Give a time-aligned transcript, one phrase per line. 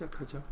[0.00, 0.42] 시작하죠.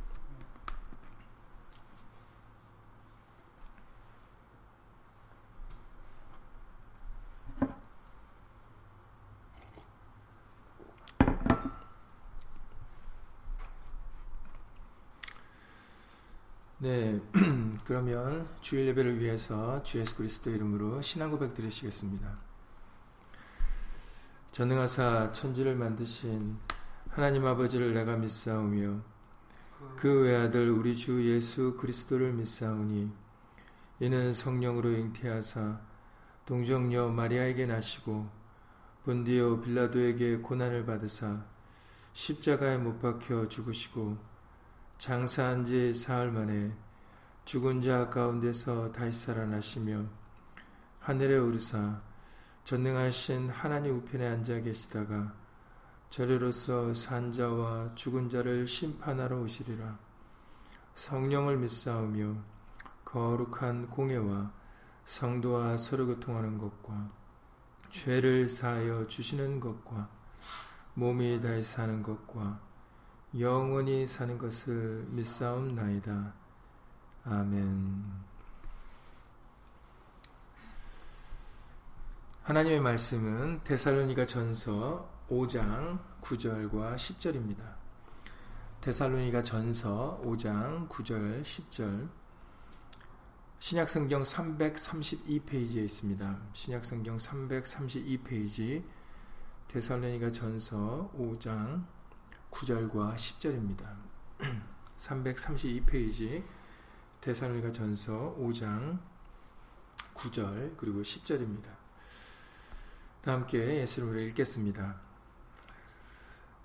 [16.80, 17.20] 네,
[17.84, 22.38] 그러면 주일 예배를 위해서 주 예수 그리스도 이름으로 신앙 고백 드리시겠습니다.
[24.52, 26.56] 전능하사 천지를 만드신
[27.10, 29.17] 하나님 아버지를 내가 믿사오며
[29.96, 33.10] 그 외아들 우리 주 예수 그리스도를 믿사오니
[34.00, 35.78] 이는 성령으로 잉태하사
[36.46, 38.28] 동정녀 마리아에게 나시고
[39.04, 41.44] 본디오 빌라도에게 고난을 받으사
[42.12, 44.16] 십자가에 못 박혀 죽으시고
[44.98, 46.72] 장사한 지 사흘 만에
[47.44, 50.04] 죽은 자 가운데서 다시 살아나시며
[50.98, 52.00] 하늘에 오르사
[52.64, 55.32] 전능하신 하나님 우편에 앉아 계시다가
[56.10, 59.98] 저리로서 산자와 죽은 자를 심판하러 오시리라.
[60.94, 62.34] 성령을 믿사오며
[63.04, 64.50] 거룩한 공예와
[65.04, 67.10] 성도와 서로 교통하는 것과
[67.90, 70.08] 죄를 사하여 주시는 것과
[70.94, 72.60] 몸이 다시 사는 것과
[73.38, 76.34] 영원히 사는 것을 믿사옵나이다.
[77.24, 78.04] 아멘.
[82.42, 87.76] 하나님의 말씀은 데살로니가 전서 5장 9절과 10절입니다.
[88.80, 92.08] 데살로니가 전서 5장 9절 10절
[93.58, 96.38] 신약성경 332페이지에 있습니다.
[96.52, 98.84] 신약성경 332페이지
[99.68, 101.84] 데살로니가 전서 5장
[102.50, 103.96] 9절과 10절입니다.
[104.96, 106.44] 332페이지
[107.20, 108.98] 대사로니가 전서 5장
[110.14, 111.76] 9절 그리고 10절입니다.
[113.22, 115.07] 다 함께 예수 이름으로 읽겠습니다.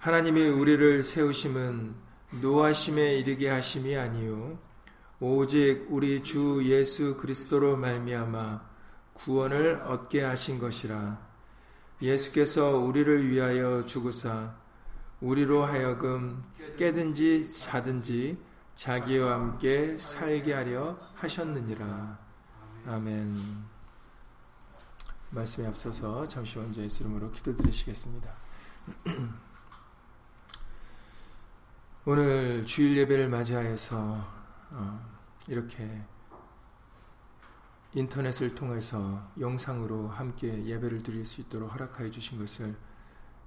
[0.04, 1.96] 하나님이 우리를 세우심은
[2.42, 4.60] 노하심에 이르게 하심이 아니요
[5.22, 8.62] 오직 우리 주 예수 그리스도로 말미암아
[9.14, 11.26] 구원을 얻게 하신 것이라
[12.02, 14.54] 예수께서 우리를 위하여 죽으사
[15.22, 16.44] 우리로 하여금
[16.78, 18.38] 깨든지 자든지
[18.76, 22.20] 자기와 함께 살게 하려 하셨느니라.
[22.88, 23.64] 아멘.
[25.30, 28.30] 말씀에 앞서서 잠시 먼저 예수 이름으로 기도드리시겠습니다.
[32.06, 33.96] 오늘 주일 예배를 맞이하여서
[34.72, 36.04] 어, 이렇게
[37.94, 42.76] 인터넷을 통해서 영상으로 함께 예배를 드릴 수 있도록 허락하여 주신 것을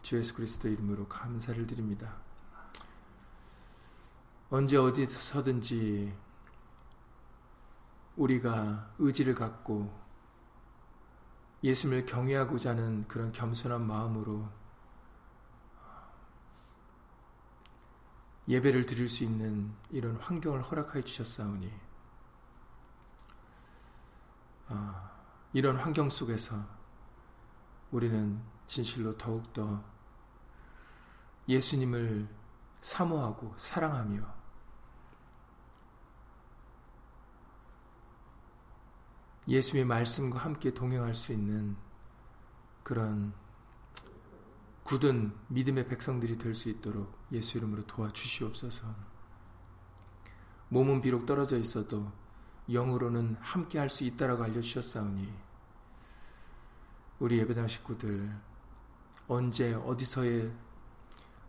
[0.00, 2.15] 주 예수 그리스도 이름으로 감사를 드립니다.
[4.49, 6.15] 언제 어디서든지
[8.17, 9.93] 우리가 의지를 갖고
[11.62, 14.49] 예수님을 경외하고자 하는 그런 겸손한 마음으로
[18.49, 21.73] 예배를 드릴 수 있는 이런 환경을 허락하여 주셨사오니
[24.69, 25.11] 아,
[25.53, 26.56] 이런 환경 속에서
[27.91, 29.83] 우리는 진실로 더욱더
[31.49, 32.29] 예수님을
[32.81, 34.37] 사모하고 사랑하며
[39.49, 41.77] 예수의 말씀과 함께 동행할 수 있는
[42.83, 43.33] 그런
[44.87, 48.87] 굳은 믿음의 백성들이 될 수 있도록 예수 이름으로 도와주시옵소서.
[50.69, 52.13] 몸은 비록 떨어져 있어도
[52.71, 55.33] 영으로는 함께 할 수 있다라고 알려주셨사오니
[57.19, 58.33] 우리 예배당 식구들
[59.27, 60.53] 언제 어디서의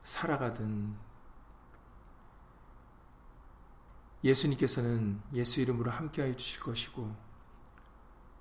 [0.03, 0.95] 살아가든
[4.23, 7.15] 예수님께서는 예수 이름으로 함께하여 주실 것이고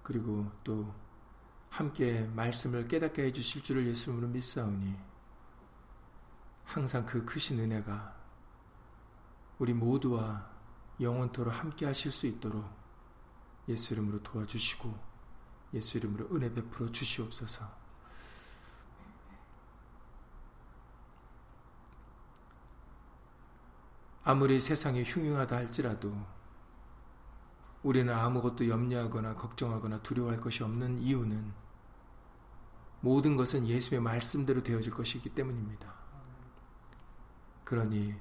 [0.03, 0.95] 그리고 또
[1.71, 4.97] 함께 말씀을 깨닫게 해 주실 줄을 예수 이름으로 믿사오니
[6.65, 8.17] 항상 그 크신 은혜가
[9.59, 10.49] 우리 모두와
[11.01, 12.65] 영원토록 함께 하실 수 있도록
[13.69, 15.17] 예수 이름으로 도와주시고
[15.75, 17.87] 예수 이름으로 은혜 베풀어 주시옵소서.
[24.25, 26.36] 아무리 세상이 흉흉하다 할지라도
[27.83, 31.53] 우리는 아무것도 염려하거나 걱정하거나 두려워할 것이 없는 이유는
[33.01, 35.95] 모든 것은 예수의 말씀대로 되어질 것이기 때문입니다.
[37.65, 38.15] 그러니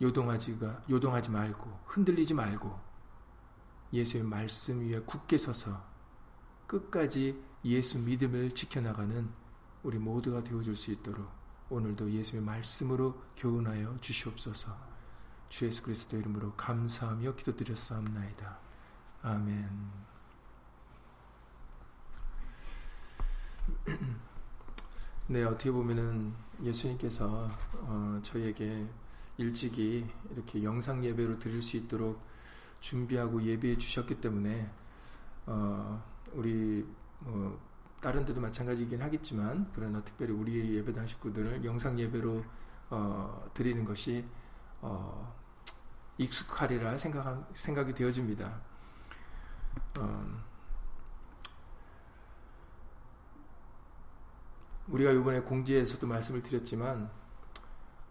[0.00, 2.78] 요동하지가 요동하지 말고 흔들리지 말고
[3.92, 5.84] 예수의 말씀 위에 굳게 서서
[6.66, 9.30] 끝까지 예수 믿음을 지켜나가는
[9.82, 11.30] 우리 모두가 되어줄 수 있도록
[11.70, 14.76] 오늘도 예수의 말씀으로 교훈하여 주시옵소서.
[15.48, 18.63] 주 예수 그리스도 이름으로 감사하며 기도드렸사옵나이다.
[19.24, 19.66] 아멘.
[25.28, 28.86] 네, 어떻게 보면은 예수님께서 어, 저희에게
[29.38, 32.20] 일찍이 이렇게 영상 예배로 드릴 수 있도록
[32.80, 34.70] 준비하고 예배해 주셨기 때문에
[35.46, 36.04] 어,
[36.34, 36.86] 우리
[37.20, 37.58] 뭐
[38.02, 42.44] 다른 데도 마찬가지이긴 하겠지만 그러나 특별히 우리 예배당 식구들을 영상 예배로
[42.90, 44.26] 어, 드리는 것이
[44.82, 45.34] 어,
[46.18, 48.73] 익숙하리라 생각 생각이 되어집니다.
[49.98, 50.44] 어,
[54.88, 57.10] 우리가 이번에 공지에서도 말씀을 드렸지만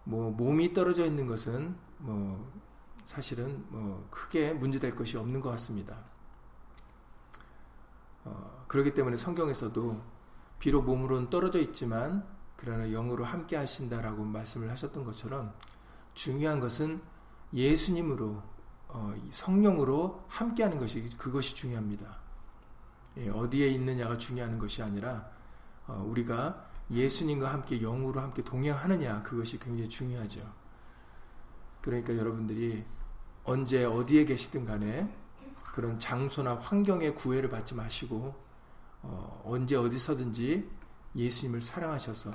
[0.04, 2.52] 뭐 몸이 떨어져 있는 것은 뭐
[3.04, 6.04] 사실은 뭐 크게 문제될 것이 없는 것 같습니다.
[8.24, 10.02] 어, 그렇기 때문에 성경에서도
[10.58, 12.26] 비록 몸으로는 떨어져 있지만
[12.56, 15.52] 그러나 영으로 함께 하신다라고 말씀을 하셨던 것처럼
[16.14, 17.02] 중요한 것은
[17.52, 18.53] 예수님으로 어,
[19.30, 22.16] 성령으로 함께하는 것이 그것이 중요합니다.
[23.18, 25.28] 예, 어디에 있느냐가 중요한 것이 아니라
[25.86, 30.40] 어, 우리가 예수님과 함께 영으로 함께 동행하느냐 그것이 굉장히 중요하죠.
[31.80, 32.84] 그러니까 여러분들이
[33.44, 35.12] 언제 어디에 계시든 간에
[35.72, 38.34] 그런 장소나 환경의 구애를 받지 마시고
[39.02, 40.70] 어, 언제 어디서든지
[41.16, 42.32] 예수님을 사랑하셔서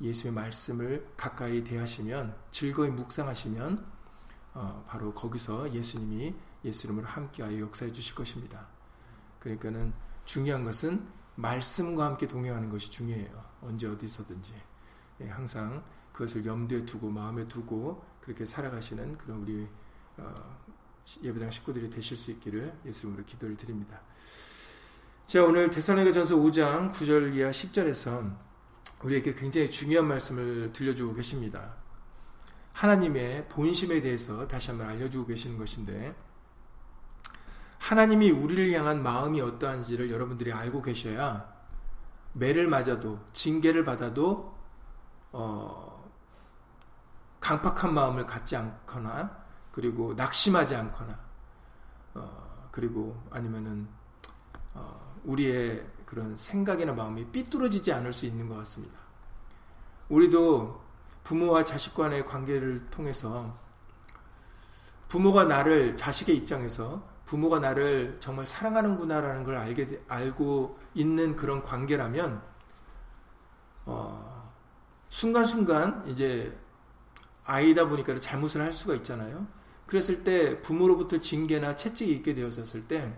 [0.00, 3.93] 예수의 말씀을 가까이 대하시면 즐거이 묵상하시면 어,
[4.86, 6.34] 바로 거기서 예수님이
[6.64, 8.66] 예수 이름으로 함께하여 역사해 주실 것입니다.
[9.40, 9.92] 그러니까는
[10.24, 13.44] 중요한 것은 말씀과 함께 동행하는 것이 중요해요.
[13.60, 14.54] 언제 어디서든지
[15.20, 19.68] 예, 항상 그것을 염두에 두고 마음에 두고 그렇게 살아가시는 그런 우리
[20.16, 20.58] 어,
[21.22, 24.00] 예배당 식구들이 되실 수 있기를 예수님으로 기도를 드립니다.
[25.26, 28.36] 자 오늘 대사로전서 5장 9절 이하 10절에서
[29.02, 31.74] 우리에게 굉장히 중요한 말씀을 들려주고 계십니다.
[32.74, 36.14] 하나님의 본심에 대해서 다시 한번 알려주고 계시는 것인데
[37.78, 41.52] 하나님이 우리를 향한 마음이 어떠한지를 여러분들이 알고 계셔야
[42.32, 44.54] 매를 맞아도 징계를 받아도
[45.30, 46.10] 어,
[47.40, 51.18] 강팍한 마음을 갖지 않거나 그리고 낙심하지 않거나
[52.14, 53.86] 어, 그리고 아니면은
[54.72, 58.98] 어, 우리의 그런 생각이나 마음이 삐뚤어지지 않을 수 있는 것 같습니다.
[60.08, 60.83] 우리도
[61.24, 63.58] 부모와 자식 간의 관계를 통해서
[65.08, 72.42] 부모가 나를 자식의 입장에서 부모가 나를 정말 사랑하는구나라는 걸 알게 알고 있는 그런 관계라면
[73.86, 74.52] 어,
[75.08, 76.56] 순간순간 이제
[77.44, 79.46] 아이다 보니까 잘못을 할 수가 있잖아요.
[79.86, 83.14] 그랬을 때 부모로부터 징계나 채찍이 있게 되었을 때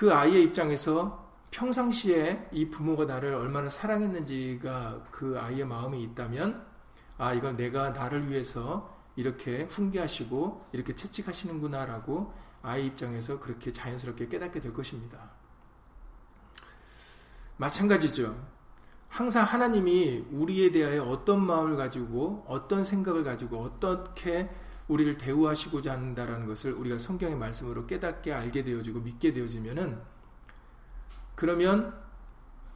[0.00, 6.64] 그 아이의 입장에서 평상시에 이 부모가 나를 얼마나 사랑했는지가 그 아이의 마음에 있다면
[7.18, 12.32] 아 이건 내가 나를 위해서 이렇게 훈계하시고 이렇게 채찍하시는구나라고
[12.62, 15.30] 아이 입장에서 그렇게 자연스럽게 깨닫게 될 것입니다.
[17.56, 18.34] 마찬가지죠.
[19.08, 24.48] 항상 하나님이 우리에 대하여 어떤 마음을 가지고 어떤 생각을 가지고 어떻게
[24.88, 30.00] 우리를 대우하시고자 한다라는 것을 우리가 성경의 말씀으로 깨닫게 알게 되어지고 믿게 되어지면은
[31.40, 31.98] 그러면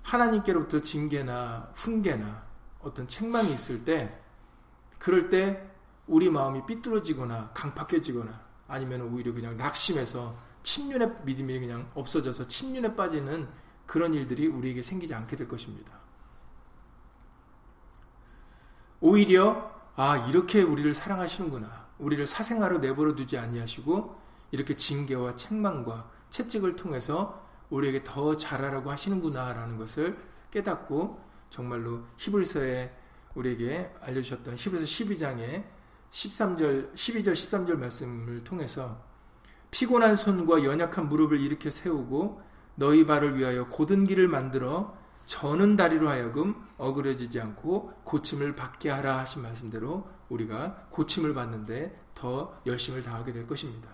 [0.00, 2.46] 하나님께로부터 징계나 훈계나
[2.81, 4.19] 어떤 책망이 있을 때
[4.99, 5.70] 그럴 때
[6.06, 13.46] 우리 마음이 삐뚤어지거나 강팍해지거나 아니면 오히려 그냥 낙심해서 침륜의 믿음이 그냥 없어져서 침륜에 빠지는
[13.84, 15.93] 그런 일들이 우리에게 생기지 않게 될 것입니다.
[18.99, 21.87] 오히려 아 이렇게 우리를 사랑하시는구나.
[21.99, 24.18] 우리를 사생아로 내버려 두지 아니하시고
[24.52, 27.43] 이렇게 징계와 책망과 채찍을 통해서
[27.75, 30.16] 우리에게 더 잘하라고 하시는구나라는 것을
[30.50, 32.93] 깨닫고 정말로 히브리서에
[33.35, 35.64] 우리에게 알려주셨던 히브리서 12장에
[36.11, 39.02] 13절, 12절, 13절 말씀을 통해서
[39.73, 42.40] 피곤한 손과 연약한 무릎을 일으켜 세우고
[42.76, 49.43] 너희 발을 위하여 고든 길을 만들어 저는 다리로 하여금 어그러지지 않고 고침을 받게 하라 하신
[49.43, 53.93] 말씀대로 우리가 고침을 받는데 더 열심을 다하게 될 것입니다.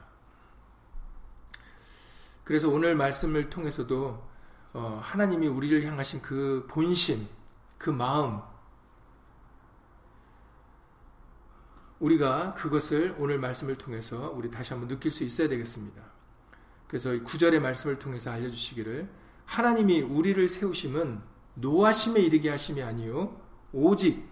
[2.50, 4.28] 그래서 오늘 말씀을 통해서도
[4.73, 7.28] 어, 하나님이 우리를 향하신 그 본심,
[7.78, 8.40] 그 마음,
[12.00, 16.02] 우리가 그것을 오늘 말씀을 통해서 우리 다시 한번 느낄 수 있어야 되겠습니다.
[16.88, 19.09] 그래서 구절의 말씀을 통해서 알려주시기를
[19.45, 21.21] 하나님이 우리를 세우심은
[21.54, 23.40] 노하심에 이르게 하심이 아니요
[23.73, 24.28] 오직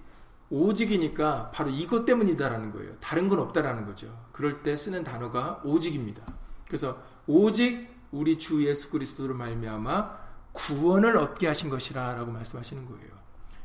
[0.51, 2.99] 오직이니까 바로 이것 때문이다라는 거예요.
[2.99, 4.13] 다른 건 없다라는 거죠.
[4.33, 6.27] 그럴 때 쓰는 단어가 오직입니다.
[6.67, 13.11] 그래서 오직 우리 주 예수 그리스도로 말미암아 구원을 얻게 하신 것이라라고 말씀하시는 거예요.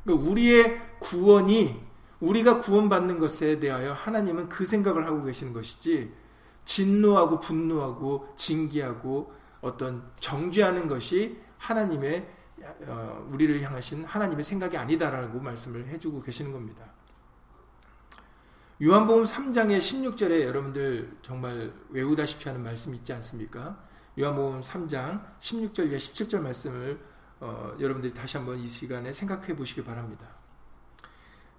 [0.03, 1.81] 그러니까 우리의 구원이
[2.19, 6.13] 우리가 구원받는 것에 대하여 하나님은 그 생각을 하고 계시는 것이지
[6.65, 12.29] 진노하고 분노하고 징계하고 어떤 정죄하는 것이 하나님의
[12.87, 16.85] 어, 우리를 향하신 하나님의 생각이 아니다라고 말씀을 해주고 계시는 겁니다.
[18.81, 23.77] 요한복음 3장의 16절에 여러분들 정말 외우다시피 하는 말씀 있지 않습니까?
[24.19, 27.03] 요한복음 3장 16절에 17절 말씀을
[27.39, 30.27] 어, 여러분들이 다시 한번 이 시간에 생각해 보시기 바랍니다.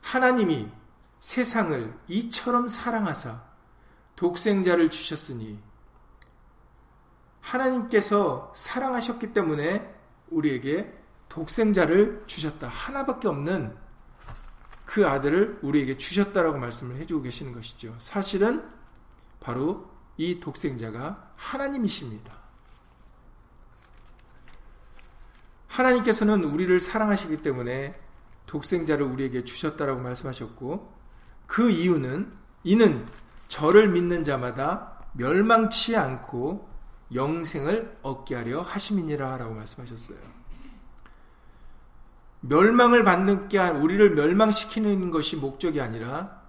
[0.01, 0.71] 하나님이
[1.19, 3.43] 세상을 이처럼 사랑하사
[4.15, 5.59] 독생자를 주셨으니
[7.41, 9.93] 하나님께서 사랑하셨기 때문에
[10.31, 10.97] 우리에게
[11.29, 12.69] 독생자를 주셨다.
[12.69, 13.77] 하나밖에 없는
[14.85, 17.97] 그 아들을 우리에게 주셨다라고 말씀을 해주고 계시는 것이죠.
[17.99, 18.65] 사실은
[19.41, 22.44] 바로 이 독생자가 하나님이십니다.
[25.75, 27.99] 하나님께서는 우리를 사랑하시기 때문에
[28.47, 30.95] 독생자를 우리에게 주셨다라고 말씀하셨고
[31.47, 33.07] 그 이유는 이는
[33.49, 36.69] 저를 믿는 자마다 멸망치 않고
[37.13, 40.19] 영생을 얻게 하려 하심이니라라고 말씀하셨어요.
[42.41, 46.43] 멸망을 받는 게 우리를 멸망시키는 것이 목적이 아니라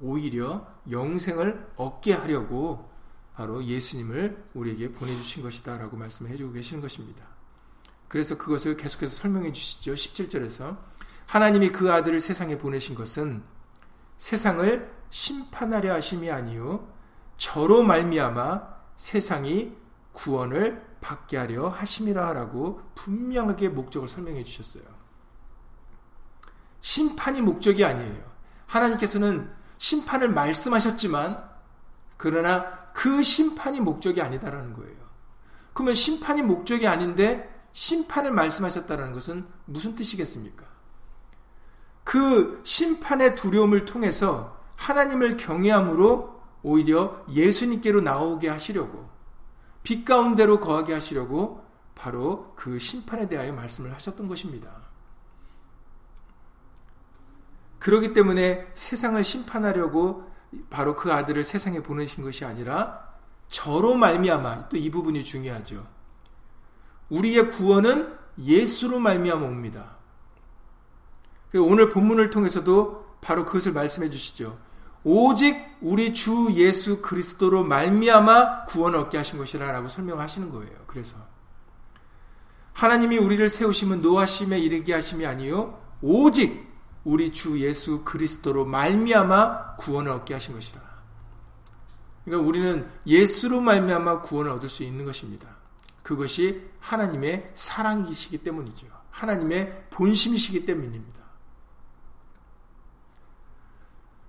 [0.00, 2.88] 오히려 영생을 얻게 하려고
[3.34, 7.37] 바로 예수님을 우리에게 보내주신 것이다라고 말씀해 주고 계시는 것입니다.
[8.08, 9.92] 그래서 그것을 계속해서 설명해 주시죠.
[9.94, 10.78] 17절에서
[11.26, 13.42] 하나님이 그 아들을 세상에 보내신 것은
[14.16, 16.88] 세상을 심판하려 하심이 아니요
[17.36, 19.76] 저로 말미암아 세상이
[20.12, 24.82] 구원을 받게 하려 하심이라라고 분명하게 목적을 설명해 주셨어요.
[26.80, 28.24] 심판이 목적이 아니에요.
[28.66, 31.48] 하나님께서는 심판을 말씀하셨지만
[32.16, 34.96] 그러나 그 심판이 목적이 아니다라는 거예요.
[35.72, 40.64] 그러면 심판이 목적이 아닌데 심판을 말씀하셨다는 것은 무슨 뜻이겠습니까?
[42.04, 49.08] 그 심판의 두려움을 통해서 하나님을 경외함으로 오히려 예수님께로 나오게 하시려고
[49.82, 54.70] 빛 가운데로 거하게 하시려고 바로 그 심판에 대하여 말씀을 하셨던 것입니다.
[57.78, 60.30] 그러기 때문에 세상을 심판하려고
[60.70, 63.06] 바로 그 아들을 세상에 보내신 것이 아니라
[63.48, 65.86] 저로 말미암아 또 이 부분이 중요하죠.
[67.10, 69.96] 우리의 구원은 예수로 말미암아 옵니다.
[71.54, 74.58] 오늘 본문을 통해서도 바로 그것을 말씀해 주시죠.
[75.04, 80.76] 오직 우리 주 예수 그리스도로 말미암아 구원을 얻게 하신 것이라라고 설명하시는 거예요.
[80.86, 81.16] 그래서
[82.74, 86.68] 하나님이 우리를 세우심은 노하심에 이르게 하심이 아니요 오직
[87.04, 90.80] 우리 주 예수 그리스도로 말미암아 구원을 얻게 하신 것이라.
[92.24, 95.57] 그러니까 우리는 예수로 말미암아 구원을 얻을 수 있는 것입니다.
[96.08, 98.86] 그것이 하나님의 사랑이시기 때문이죠.
[99.10, 101.18] 하나님의 본심이시기 때문입니다.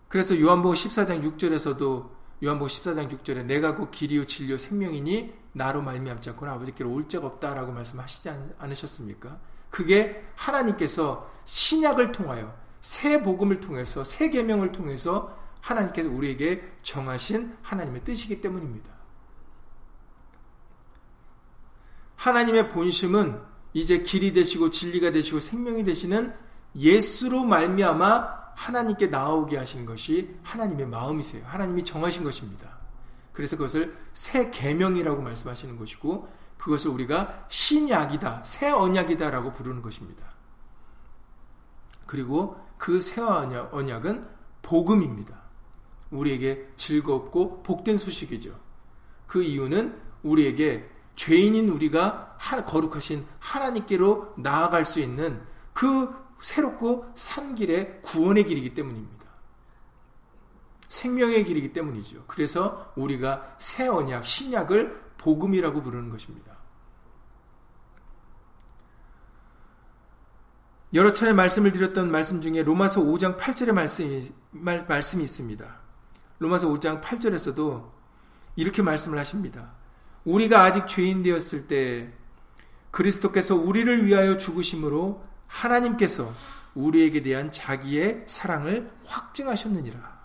[0.10, 2.10] 그래서 요한복음 14장 6절에서도
[2.44, 7.72] 요한복음 14장 6절에 내가 곧 길이요 진리요 생명이니 나로 말미암지 않고는 아버지께로 올 자가 없다라고
[7.72, 9.40] 말씀하시지 않으셨습니까?
[9.70, 18.42] 그게 하나님께서 신약을 통하여 새 복음을 통해서 새 계명을 통해서 하나님께서 우리에게 정하신 하나님의 뜻이기
[18.42, 18.99] 때문입니다.
[22.20, 23.40] 하나님의 본심은
[23.74, 26.34] 이제 길이 되시고 진리가 되시고 생명이 되시는
[26.76, 31.44] 예수로 말미암아 하나님께 나오게 하신 것이 하나님의 마음이세요.
[31.46, 32.78] 하나님이 정하신 것입니다.
[33.32, 40.26] 그래서 그것을 새 계명이라고 말씀하시는 것이고 그것을 우리가 신약이다, 새 언약이다라고 부르는 것입니다.
[42.06, 44.28] 그리고 그 새 언약은
[44.62, 45.40] 복음입니다.
[46.12, 48.60] 우리에게 즐겁고 복된 소식이죠.
[49.26, 58.46] 그 이유는 우리에게 죄인인 우리가 거룩하신 하나님께로 나아갈 수 있는 그 새롭고 산 길의 구원의
[58.46, 59.26] 길이기 때문입니다.
[60.88, 62.24] 생명의 길이기 때문이죠.
[62.26, 66.58] 그래서 우리가 새 언약, 신약을 복음이라고 부르는 것입니다.
[70.94, 75.80] 여러 차례 말씀을 드렸던 말씀 중에 로마서 5장 8절의 말씀이, 말, 말씀이 있습니다.
[76.40, 77.92] 로마서 5장 8절에서도
[78.56, 79.79] 이렇게 말씀을 하십니다.
[80.30, 82.12] 우리가 아직 죄인 되었을 때
[82.92, 86.32] 그리스도께서 우리를 위하여 죽으심으로 하나님께서
[86.76, 90.20] 우리에게 대한 자기의 사랑을 확증하셨느니라.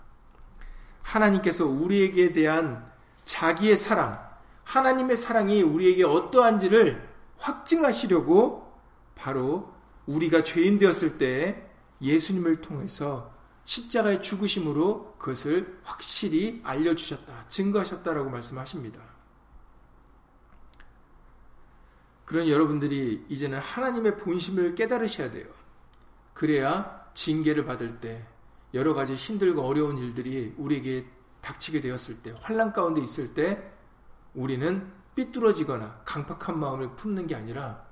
[1.01, 2.85] 하나님께서 우리에게 대한
[3.25, 4.23] 자기의 사랑,
[4.63, 7.07] 하나님의 사랑이 우리에게 어떠한지를
[7.37, 8.71] 확증하시려고
[9.15, 9.73] 바로
[10.05, 11.67] 우리가 죄인 되었을 때
[12.01, 13.33] 예수님을 통해서
[13.63, 19.14] 십자가의 죽으심으로 그것을 확실히 알려주셨다, 증거하셨다라고 말씀하십니다.
[22.25, 25.45] 그런 여러분들이 이제는 하나님의 본심을 깨달으셔야 돼요.
[26.33, 28.25] 그래야 징계를 받을 때
[28.73, 31.05] 여러 가지 힘들고 어려운 일들이 우리에게
[31.41, 33.71] 닥치게 되었을 때, 환란 가운데 있을 때
[34.33, 37.85] 우리는 삐뚤어지거나 강팍한 마음을 품는 게 아니라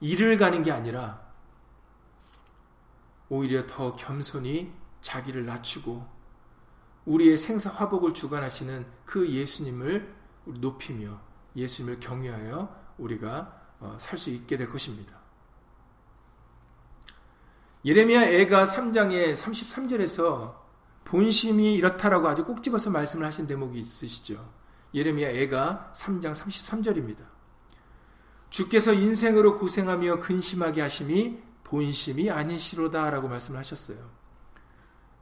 [0.00, 1.20] 일을 가는 게 아니라
[3.28, 4.72] 오히려 더 겸손히
[5.02, 6.04] 자기를 낮추고
[7.04, 10.14] 우리의 생사 화복을 주관하시는 그 예수님을
[10.46, 11.20] 높이며
[11.54, 13.57] 예수님을 경외하여 우리가 어,
[13.98, 15.16] 살 수 있게 될 것입니다.
[17.84, 20.56] 예레미야 애가 3장의 33절에서
[21.04, 24.52] 본심이 이렇다라고 아주 꼭 집어서 말씀을 하신 대목이 있으시죠.
[24.94, 27.24] 예레미야 애가 3장 33절입니다.
[28.50, 34.10] 주께서 인생으로 고생하며 근심하게 하심이 본심이 아니시로다라고 말씀을 하셨어요.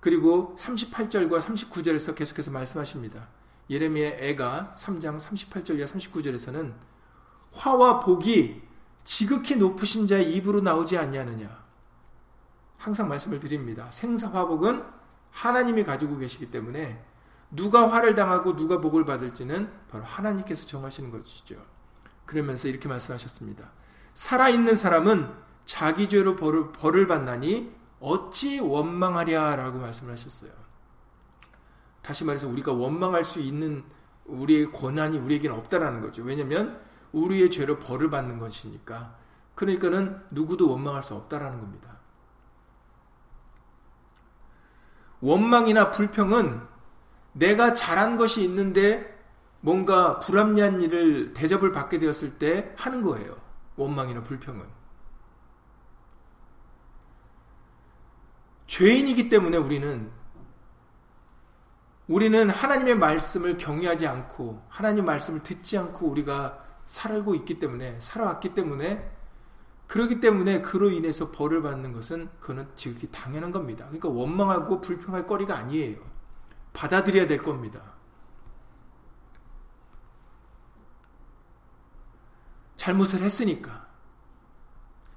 [0.01, 3.29] 그리고 38절과 39절에서 계속해서 말씀하십니다.
[3.69, 6.73] 예레미야 애가 3장 38절과 39절에서는
[7.53, 8.63] 화와 복이
[9.05, 11.65] 지극히 높으신 자의 입으로 나오지 않냐느냐.
[12.77, 13.91] 항상 말씀을 드립니다.
[13.91, 14.85] 생사화복은
[15.31, 17.03] 하나님이 가지고 계시기 때문에
[17.51, 21.57] 누가 화를 당하고 누가 복을 받을지는 바로 하나님께서 정하시는 것이죠.
[22.25, 23.71] 그러면서 이렇게 말씀하셨습니다.
[24.15, 25.33] 살아있는 사람은
[25.65, 30.51] 자기 죄로 벌을, 벌을 받나니 어찌 원망하랴 라고 말씀을 하셨어요.
[32.03, 33.85] 다시 말해서 우리가 원망할 수 있는
[34.27, 36.23] 우리의 권한이 우리에게는 없다라는 거죠.
[36.23, 36.81] 왜냐하면
[37.13, 39.17] 우리의 죄로 벌을 받는 것이니까.
[39.55, 41.97] 그러니까는 누구도 원망할 수 없다라는 겁니다.
[45.21, 46.61] 원망이나 불평은
[47.33, 49.17] 내가 잘한 것이 있는데
[49.61, 53.37] 뭔가 불합리한 일을 대접을 받게 되었을 때 하는 거예요.
[53.77, 54.65] 원망이나 불평은.
[58.67, 60.11] 죄인이기 때문에 우리는
[62.09, 69.13] 우리는 하나님의 말씀을 경외하지 않고 하나님 말씀을 듣지 않고 우리가 살고 있기 때문에 살아왔기 때문에
[69.87, 73.85] 그러기 때문에 그로 인해서 벌을 받는 것은 그는 지극히 당연한 겁니다.
[73.85, 75.99] 그러니까 원망하고 불평할 거리가 아니에요.
[76.73, 77.81] 받아들여야 될 겁니다.
[82.77, 83.87] 잘못을 했으니까.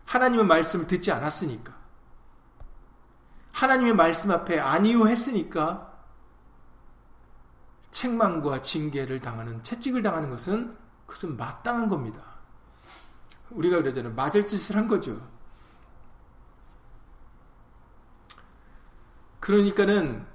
[0.06, 1.78] 하나님의 말씀을 듣지 않았으니까.
[3.52, 5.90] 하나님의 말씀 앞에 아니요 했으니까
[7.92, 10.78] 책망과 징계를 당하는 채찍을 당하는 것은
[11.10, 12.22] 그것은 마땅한 겁니다.
[13.50, 14.14] 우리가 그러잖아요.
[14.14, 15.20] 맞을 짓을 한 거죠.
[19.40, 20.28] 그러니까는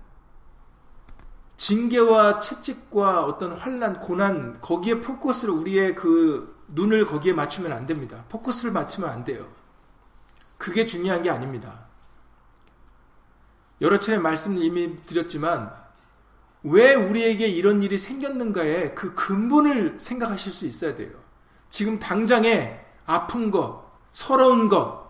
[1.56, 8.24] 징계와 채찍과 어떤 환란, 고난 거기에 포커스를 우리의 그 눈을 거기에 맞추면 안 됩니다.
[8.28, 9.48] 포커스를 맞추면 안 돼요.
[10.58, 11.86] 그게 중요한 게 아닙니다.
[13.80, 15.83] 여러 차례 말씀 이미 드렸지만
[16.64, 21.10] 왜 우리에게 이런 일이 생겼는가에 그 근본을 생각하실 수 있어야 돼요.
[21.68, 25.04] 지금 당장에 아픈 것, 서러운 것,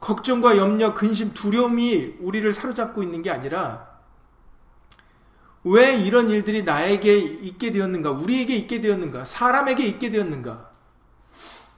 [0.00, 3.96] 걱정과 염려, 근심, 두려움이 우리를 사로잡고 있는 게 아니라
[5.64, 10.70] 왜 이런 일들이 나에게 있게 되었는가, 우리에게 있게 되었는가, 사람에게 있게 되었는가,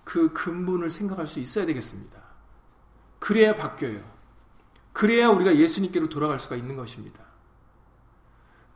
[0.02, 2.18] 그 근본을 생각할 수 있어야 되겠습니다.
[3.20, 4.00] 그래야 바뀌어요.
[4.92, 7.27] 그래야 우리가 예수님께로 돌아갈 수가 있는 것입니다.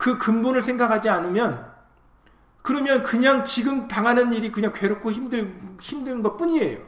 [0.03, 1.65] 그 근본을 생각하지 않으면
[2.61, 6.85] 그러면 그냥 지금 당하는 일이 그냥 괴롭고 힘들, 힘든 것 뿐이에요.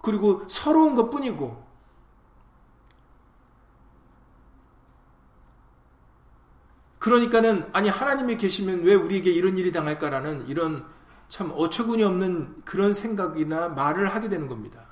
[0.00, 1.66] 그리고 서러운 것 뿐이고.
[7.00, 10.86] 그러니까는, 아니, 하나님이 계시면 왜 우리에게 이런 일이 당할까라는 이런
[11.28, 14.86] 참 어처구니 없는 그런 생각이나 말을 하게 되는 겁니다.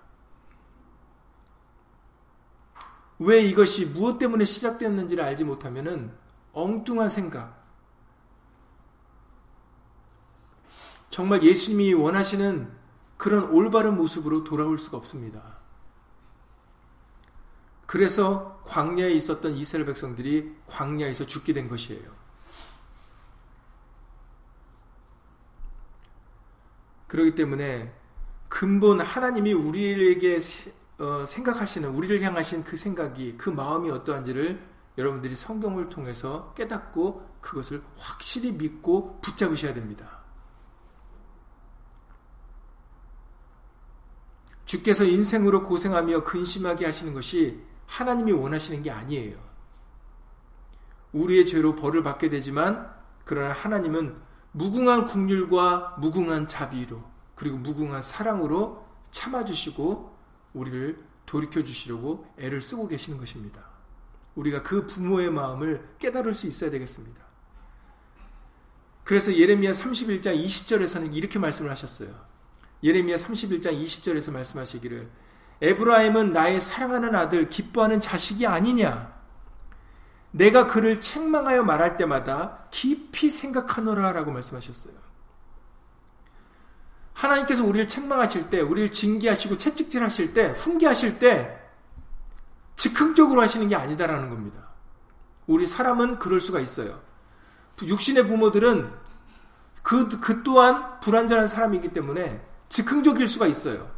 [3.20, 6.25] 왜 이것이 무엇 때문에 시작되었는지를 알지 못하면은
[6.56, 7.54] 엉뚱한 생각,
[11.10, 12.72] 정말 예수님이 원하시는
[13.18, 15.58] 그런 올바른 모습으로 돌아올 수가 없습니다.
[17.84, 22.10] 그래서 광야에 있었던 이스라엘 백성들이 광야에서 죽게 된 것이에요.
[27.06, 27.94] 그렇기 때문에
[28.48, 30.40] 근본 하나님이 우리에게
[31.00, 38.52] 어, 생각하시는 우리를 향하신 그 생각이 그 마음이 어떠한지를 여러분들이 성경을 통해서 깨닫고 그것을 확실히
[38.52, 40.20] 믿고 붙잡으셔야 됩니다.
[44.64, 49.38] 주께서 인생으로 고생하며 근심하게 하시는 것이 하나님이 원하시는 게 아니에요.
[51.12, 52.92] 우리의 죄로 벌을 받게 되지만
[53.24, 54.20] 그러나 하나님은
[54.52, 57.02] 무궁한 국률과 무궁한 자비로
[57.34, 60.16] 그리고 무궁한 사랑으로 참아주시고
[60.54, 63.75] 우리를 돌이켜 주시려고 애를 쓰고 계시는 것입니다.
[64.36, 67.20] 우리가 그 부모의 마음을 깨달을 수 있어야 되겠습니다.
[69.04, 72.08] 그래서 예레미야 31장 20절에서는 이렇게 말씀을 하셨어요.
[72.82, 75.08] 예레미야 31장 20절에서 말씀하시기를
[75.62, 79.16] 에브라임은 나의 사랑하는 아들 기뻐하는 자식이 아니냐
[80.32, 84.94] 내가 그를 책망하여 말할 때마다 깊이 생각하노라라고 말씀하셨어요.
[87.14, 91.65] 하나님께서 우리를 책망하실 때, 우리를 징계하시고 채찍질하실 때, 훈계하실 때
[92.76, 94.68] 즉흥적으로 하시는 게 아니다라는 겁니다.
[95.46, 97.00] 우리 사람은 그럴 수가 있어요.
[97.82, 98.92] 육신의 부모들은
[99.82, 103.90] 그, 그 또한 불완전한 사람이기 때문에 즉흥적일 수가 있어요.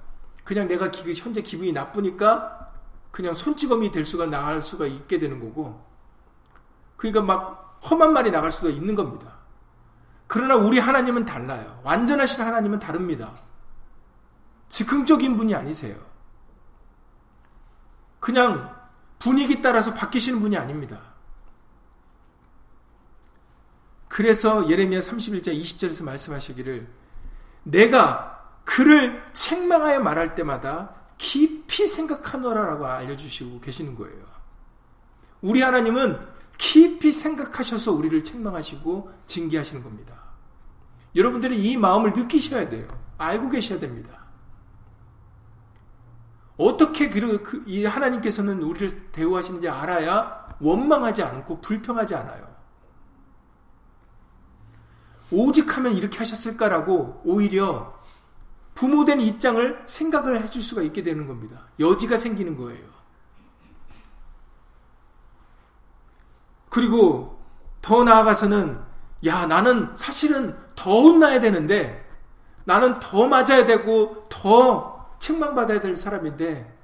[0.44, 2.72] 그냥 내가 기, 현재 기분이 나쁘니까
[3.10, 5.84] 그냥 손찌검이 될 수가 나갈 수가 있게 되는 거고
[6.96, 9.38] 그러니까 막 험한 말이 나갈 수도 있는 겁니다.
[10.26, 11.80] 그러나 우리 하나님은 달라요.
[11.84, 13.32] 완전하신 하나님은 다릅니다.
[14.68, 15.96] 즉흥적인 분이 아니세요.
[18.20, 18.76] 그냥
[19.18, 21.00] 분위기 따라서 바뀌시는 분이 아닙니다.
[24.08, 26.88] 그래서 예레미야 31장 20절에서 말씀하시기를
[27.64, 34.18] 내가 그를 책망하여 말할 때마다 깊이 생각하노라라고 알려주시고 계시는 거예요.
[35.40, 36.18] 우리 하나님은
[36.56, 40.14] 깊이 생각하셔서 우리를 책망하시고 징계하시는 겁니다.
[41.14, 42.88] 여러분들이 이 마음을 느끼셔야 돼요.
[43.16, 44.27] 알고 계셔야 됩니다.
[46.58, 52.48] 어떻게 그, 이 하나님께서는 우리를 대우하시는지 알아야 원망하지 않고 불평하지 않아요.
[55.30, 57.96] 오직 하면 이렇게 하셨을까라고 오히려
[58.74, 61.68] 부모된 입장을 생각을 해줄 수가 있게 되는 겁니다.
[61.78, 62.86] 여지가 생기는 거예요.
[66.68, 67.40] 그리고
[67.82, 68.80] 더 나아가서는
[69.26, 72.08] 야 나는 사실은 더 혼나야 되는데
[72.64, 76.76] 나는 더 맞아야 되고 더 책망받아야 될 사람인데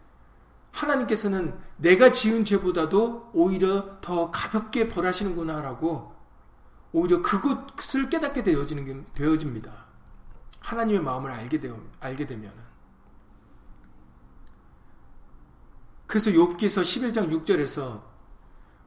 [0.73, 6.13] 하나님께서는 내가 지은 죄보다도 오히려 더 가볍게 벌하시는구나라고
[6.93, 9.73] 오히려 그것을 깨닫게 되어지는 게 되어집니다.
[10.61, 12.57] 하나님의 마음을 알게 되어 알게 되면은
[16.07, 18.03] 그래서 욥기서 11장 6절에서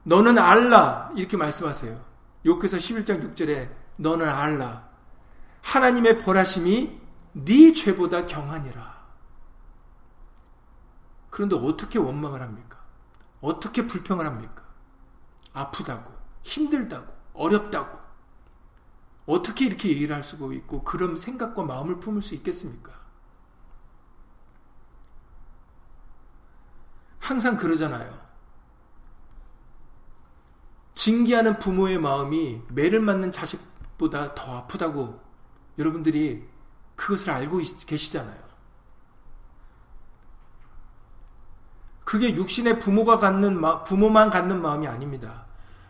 [0.04, 2.06] 너는 알라 이렇게 말씀하세요.
[2.46, 4.88] 욥기서 11장 6절에 너는 알라
[5.62, 6.98] 하나님의 벌하심이
[7.34, 8.97] 네 죄보다 경하니라.
[11.30, 12.80] 그런데 어떻게 원망을 합니까?
[13.42, 14.64] 어떻게 불평을 합니까?
[15.54, 16.12] 아프다고
[16.44, 17.98] 힘들다고 어렵다고.
[19.26, 22.94] 어떻게 이렇게 얘기를 할 수가 있고 그런 생각과 마음을 품을 수 있겠습니까?
[27.20, 28.26] 항상 그러잖아요.
[30.96, 35.22] 징계하는 부모의 마음이 매를 맞는 자식보다 더 아프다고
[35.78, 36.48] 여러분들이
[36.96, 38.47] 그것을 알고 계시잖아요.
[42.08, 45.44] 그게 육신의 부모가 갖는 부모만 갖는 마음이 아닙니다.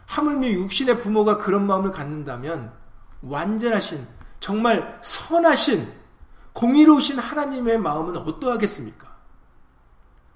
[0.07, 2.73] 하물며 육신의 부모가 그런 마음을 갖는다면
[3.21, 4.07] 완전하신
[4.39, 5.93] 정말 선하신
[6.53, 9.15] 공의로우신 하나님의 마음은 어떠하겠습니까?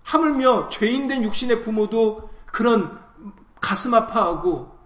[0.03, 2.99] 하물며 죄인된 육신의 부모도 그런
[3.59, 4.77] 가슴 아파하고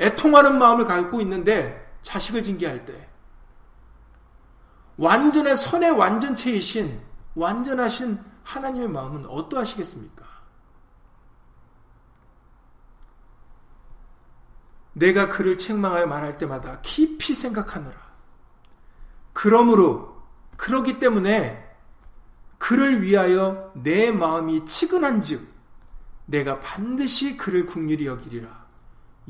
[0.00, 3.10] 애통하는 마음을 갖고 있는데 자식을 징계할 때
[4.96, 6.98] 완전한 선의 완전체이신
[7.34, 8.18] 완전하신
[8.48, 10.26] 하나님의 마음은 어떠하시겠습니까?
[14.94, 18.08] 내가 그를 책망하여 말할 때마다 깊이 생각하느라.
[19.34, 20.22] 그러므로
[20.56, 21.64] 그러기 때문에
[22.56, 25.46] 그를 위하여 내 마음이 치근한 즉
[26.24, 28.66] 내가 반드시 그를 국률이 여기리라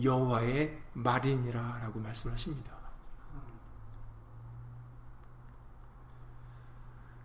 [0.01, 2.78] 여호와의 말이니라 라고 말씀하십니다.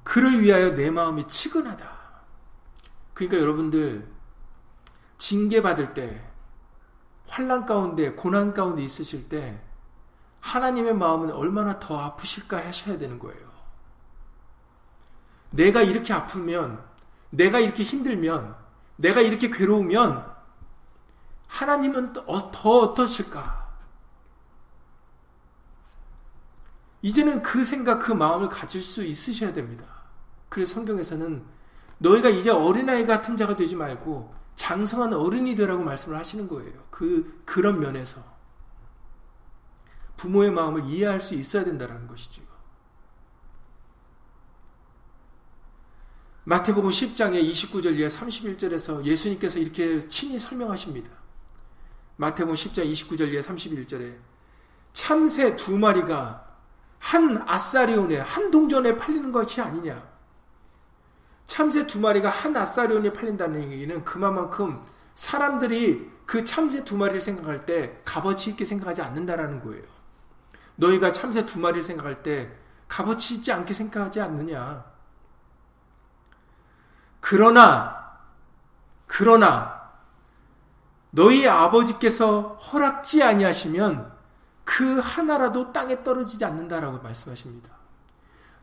[0.04, 1.92] 그를 위하여 내 마음이 치근하다.
[3.14, 4.08] 그러니까 여러분들
[5.18, 6.22] 징계 받을 때
[7.28, 9.62] 환란 가운데 고난 가운데 있으실 때
[10.42, 13.54] 하나님의 마음은 얼마나 더 아프실까 하셔야 되는 거예요.
[15.52, 16.84] 내가 이렇게 아프면
[17.30, 18.56] 내가 이렇게 힘들면
[18.98, 20.34] 내가 이렇게 괴로우면
[21.48, 23.63] 하나님은 어, 더 어떠실까?
[27.04, 29.86] 이제는 그 생각, 그 마음을 가질 수 있으셔야 됩니다.
[30.48, 31.44] 그래서 성경에서는
[31.98, 36.86] 너희가 이제 어린아이 같은 자가 되지 말고 장성한 어른이 되라고 말씀을 하시는 거예요.
[36.90, 38.24] 그, 그런 면에서.
[40.16, 42.42] 부모의 마음을 이해할 수 있어야 된다는 것이죠.
[46.46, 51.12] 마태복음 10장의 29절 이하 31절에서 예수님께서 이렇게 친히 설명하십니다.
[52.16, 54.18] 마태복음 10장 29절 이하 31절에
[54.94, 56.53] 참새 두 마리가
[57.04, 60.02] 한 아사리온에 한 동전에 팔리는 것이 아니냐.
[61.46, 64.82] 참새 두 마리가 한 아사리온에 팔린다는 얘기는 그만큼
[65.14, 69.84] 사람들이 그 참새 두 마리를 생각할 때 값어치 있게 생각하지 않는다라는 거예요.
[70.78, 72.50] 너희가 참새 두 마리를 생각할 때
[72.88, 74.86] 값어치 있지 않게 생각하지 않느냐.
[77.20, 78.18] 그러나,
[79.08, 79.92] 그러나,
[81.12, 84.13] 너희 아버지께서 허락지 아니하시면
[84.64, 87.70] 그 하나라도 땅에 떨어지지 않는다라고 말씀하십니다.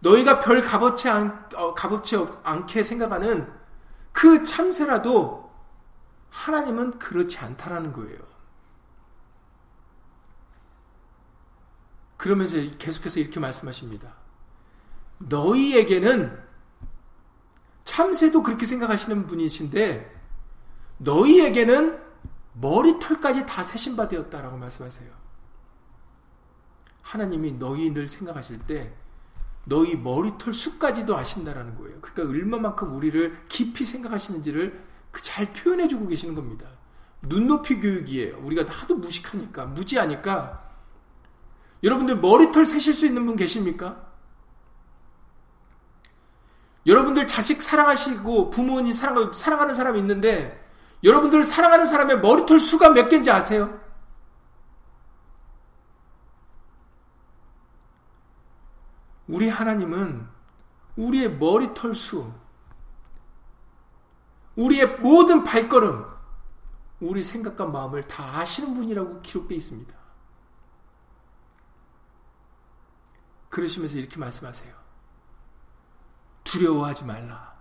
[0.00, 3.52] 너희가 별 값어치, 안, 어, 값어치 않게 생각하는
[4.12, 5.50] 그 참새라도
[6.30, 8.18] 하나님은 그렇지 않다라는 거예요.
[12.16, 14.14] 그러면서 계속해서 이렇게 말씀하십니다.
[15.18, 16.50] 너희에게는
[17.84, 20.20] 참새도 그렇게 생각하시는 분이신데
[20.98, 22.00] 너희에게는
[22.54, 25.19] 머리털까지 다 세신바 되었다라고 말씀하세요.
[27.10, 28.92] 하나님이 너희를 생각하실 때
[29.64, 32.00] 너희 머리털 수까지도 아신다라는 거예요.
[32.00, 36.66] 그러니까 얼마만큼 우리를 깊이 생각하시는지를 그잘 표현해 주고 계시는 겁니다.
[37.22, 38.38] 눈높이 교육이에요.
[38.38, 40.70] 우리가 하도 무식하니까, 무지하니까.
[41.82, 44.08] 여러분들 머리털 세실 수 있는 분 계십니까?
[46.86, 50.64] 여러분들 자식 사랑하시고 부모님 사랑, 사랑하는 사람이 있는데
[51.02, 53.80] 여러분들 사랑하는 사람의 머리털 수가 몇 개인지 아세요?
[59.30, 60.28] 우리 하나님은
[60.96, 62.32] 우리의 머리털 수,
[64.56, 66.04] 우리의 모든 발걸음,
[66.98, 69.94] 우리 생각과 마음을 다 아시는 분이라고 기록되어 있습니다.
[73.48, 74.74] 그러시면서 이렇게 말씀하세요.
[76.42, 77.54] 두려워하지 말라.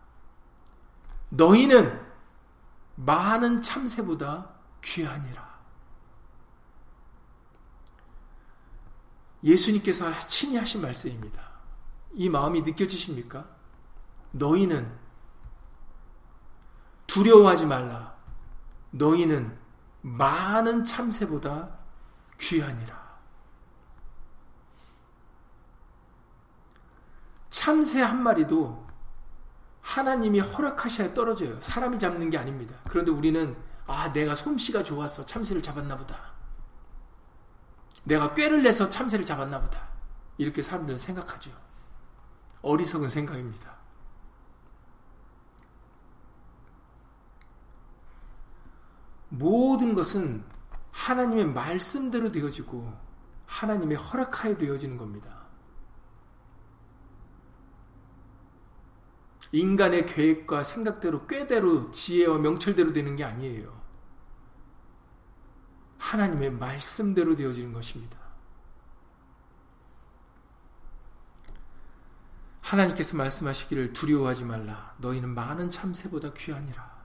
[1.29, 2.03] 너희는
[2.95, 4.49] 많은 참새보다
[4.81, 5.47] 귀하니라.
[9.43, 11.48] 예수님께서 친히 하신 말씀입니다.
[12.19, 13.45] 이 마음이 느껴지십니까?
[14.31, 14.91] 너희는
[17.07, 18.13] 두려워하지 말라.
[18.91, 19.57] 너희는
[20.01, 21.69] 많은 참새보다
[22.37, 22.99] 귀하니라.
[27.49, 28.85] 참새 한 마리도
[29.81, 31.61] 하나님이 허락하셔야 떨어져요.
[31.61, 32.75] 사람이 잡는 게 아닙니다.
[32.89, 33.55] 그런데 우리는
[33.87, 35.25] 아 내가 솜씨가 좋았어.
[35.25, 36.33] 참새를 잡았나 보다.
[38.03, 39.87] 내가 꾀를 내서 참새를 잡았나 보다.
[40.37, 41.68] 이렇게 사람들은 생각하죠.
[42.61, 43.77] 어리석은 생각입니다.
[49.29, 50.43] 모든 것은
[50.91, 52.91] 하나님의 말씀대로 되어지고
[53.45, 55.39] 하나님의 허락하에 되어지는 겁니다.
[59.51, 63.79] 인간의 계획과 생각대로 꾀대로 지혜와 명철대로 되는 게 아니에요.
[65.97, 68.18] 하나님의 말씀대로 되어지는 것입니다.
[72.69, 74.93] 하나님께서 말씀하시기를 두려워하지 말라.
[74.99, 76.99] 너희는 많은 참새보다 귀하니라.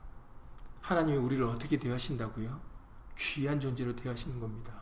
[0.81, 2.61] 하나님이 우리를 어떻게 대하신다고요?
[3.17, 4.73] 귀한 존재로 대하시는 겁니다.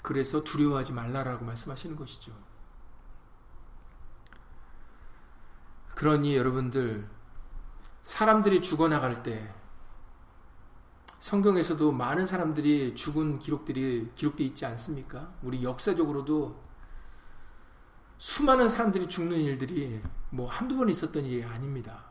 [0.00, 2.32] 그래서 두려워하지 말라라고 말씀하시는 것이죠.
[5.96, 7.06] 그러니 여러분들
[8.02, 9.54] 사람들이 죽어나갈 때
[11.18, 15.34] 성경에서도 많은 사람들이 죽은 기록들이 기록되어 있지 않습니까?
[15.42, 16.71] 우리 역사적으로도
[18.22, 22.04] 수많은 사람들이 죽는 일들이 뭐 한두 번 있었던 일이 아닙니다.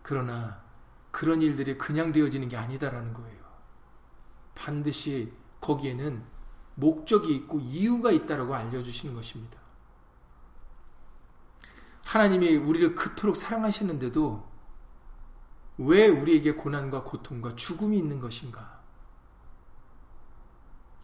[0.00, 0.62] 그러나
[1.10, 3.44] 그런 일들이 그냥 되어지는 게 아니다라는 거예요.
[4.54, 6.24] 반드시 거기에는
[6.76, 9.58] 목적이 있고 이유가 있다라고 알려주시는 것입니다.
[12.06, 14.50] 하나님이 우리를 그토록 사랑하시는데도
[15.76, 18.75] 왜 우리에게 고난과 고통과 죽음이 있는 것인가?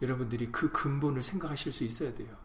[0.03, 2.35] 여러분들이 그 근본을 생각하실 수 있어야 돼요.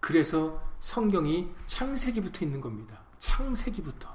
[0.00, 3.00] 그래서 성경이 창세기부터 있는 겁니다.
[3.18, 4.12] 창세기부터.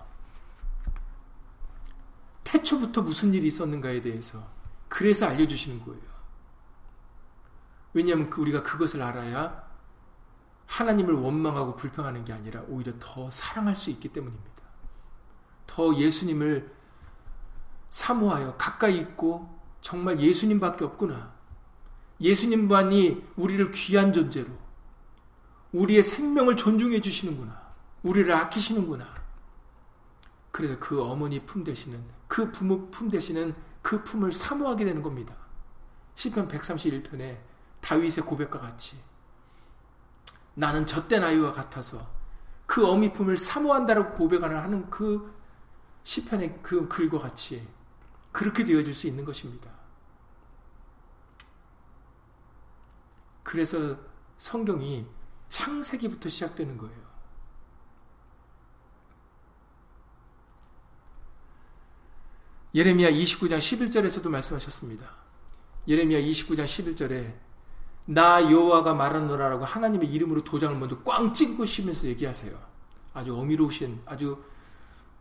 [2.44, 4.46] 태초부터 무슨 일이 있었는가에 대해서
[4.88, 6.10] 그래서 알려주시는 거예요.
[7.94, 9.70] 왜냐하면 그 우리가 그것을 알아야
[10.66, 14.50] 하나님을 원망하고 불평하는 게 아니라 오히려 더 사랑할 수 있기 때문입니다.
[15.68, 16.76] 더 예수님을
[17.90, 21.39] 사모하여 가까이 있고 정말 예수님밖에 없구나.
[22.22, 24.48] 예수님만이 우리를 귀한 존재로
[25.72, 27.60] 우리의 생명을 존중해 주시는구나.
[28.04, 29.06] 우리를 아끼시는구나.
[30.52, 35.36] 그래서 그 어머니 품 되시는 그 부모 품 되시는 그 품을 사모하게 되는 겁니다.
[36.16, 37.38] 시편 131편에
[37.82, 38.98] 다윗의 고백과 같이
[40.56, 42.06] 나는 젖된 아이와 같아서
[42.66, 45.34] 그 어미 품을 사모한다라고 고백하는 하는 그
[46.04, 47.66] 시편의 그 글과 같이
[48.32, 49.79] 그렇게 되어질 수 있는 것입니다.
[53.50, 53.98] 그래서
[54.38, 55.08] 성경이
[55.48, 57.10] 창세기부터 시작되는 거예요.
[62.76, 65.04] 예레미야 29장 11절에서도 말씀하셨습니다.
[65.88, 67.34] 예레미야 29장 11절에
[68.06, 72.56] 나 여호와가 말하노라라고 하나님의 이름으로 도장을 먼저 꽝 찍고 시면서 얘기하세요.
[73.16, 74.44] 아주 어미로우신 아주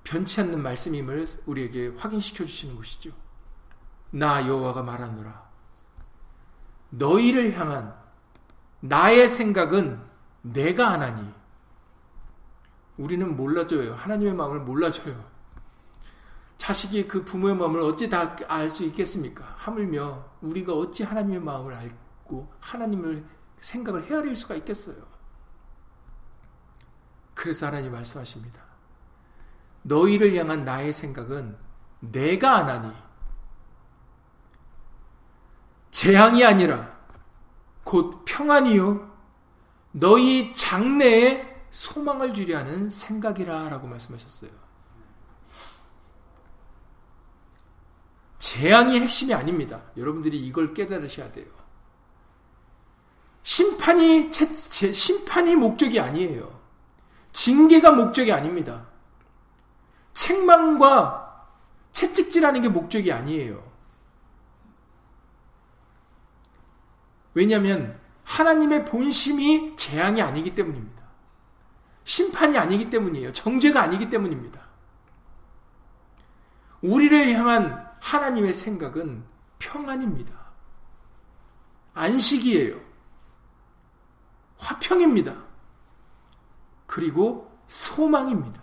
[0.04, 3.10] 변치 않는 말씀임을 우리에게 확인시켜 주시는 것이죠.
[4.10, 5.48] 나 여호와가 말하노라.
[6.90, 7.97] 너희를 향한
[8.80, 10.00] 나의 생각은
[10.42, 11.32] 내가 하나니.
[12.96, 13.94] 우리는 몰라줘요.
[13.94, 15.24] 하나님의 마음을 몰라줘요.
[16.56, 19.44] 자식이 그 부모의 마음을 어찌 다 알 수 있겠습니까?
[19.58, 23.24] 하물며 우리가 어찌 하나님의 마음을 없고 하나님을
[23.60, 24.96] 생각을 헤아릴 수가 있겠어요.
[27.34, 28.60] 그래서 하나님 말씀하십니다.
[29.82, 31.56] 너희를 향한 나의 생각은
[32.00, 32.92] 내가 안 하니
[35.92, 36.97] 재앙이 아니라
[37.88, 39.10] 곧 평안이요
[39.92, 44.50] 너희 장래에 소망을 주려 하는 생각이라 라고 말씀하셨어요.
[48.38, 49.84] 재앙이 핵심이 아닙니다.
[49.96, 51.46] 여러분들이 이걸 깨달으셔야 돼요.
[53.42, 54.30] 심판이
[54.92, 56.60] 심판이 목적이 아니에요.
[57.32, 58.86] 징계가 목적이 아닙니다.
[60.12, 61.46] 책망과
[61.92, 63.67] 채찍질하는 게 목적이 아니에요.
[67.38, 71.04] 왜냐하면 하나님의 본심이 재앙이 아니기 때문입니다.
[72.02, 73.32] 심판이 아니기 때문이에요.
[73.32, 74.60] 정죄가 아니기 때문입니다.
[76.82, 79.22] 우리를 향한 하나님의 생각은
[79.60, 80.34] 평안입니다.
[81.94, 82.80] 안식이에요.
[84.56, 85.36] 화평입니다.
[86.88, 88.60] 그리고 소망입니다.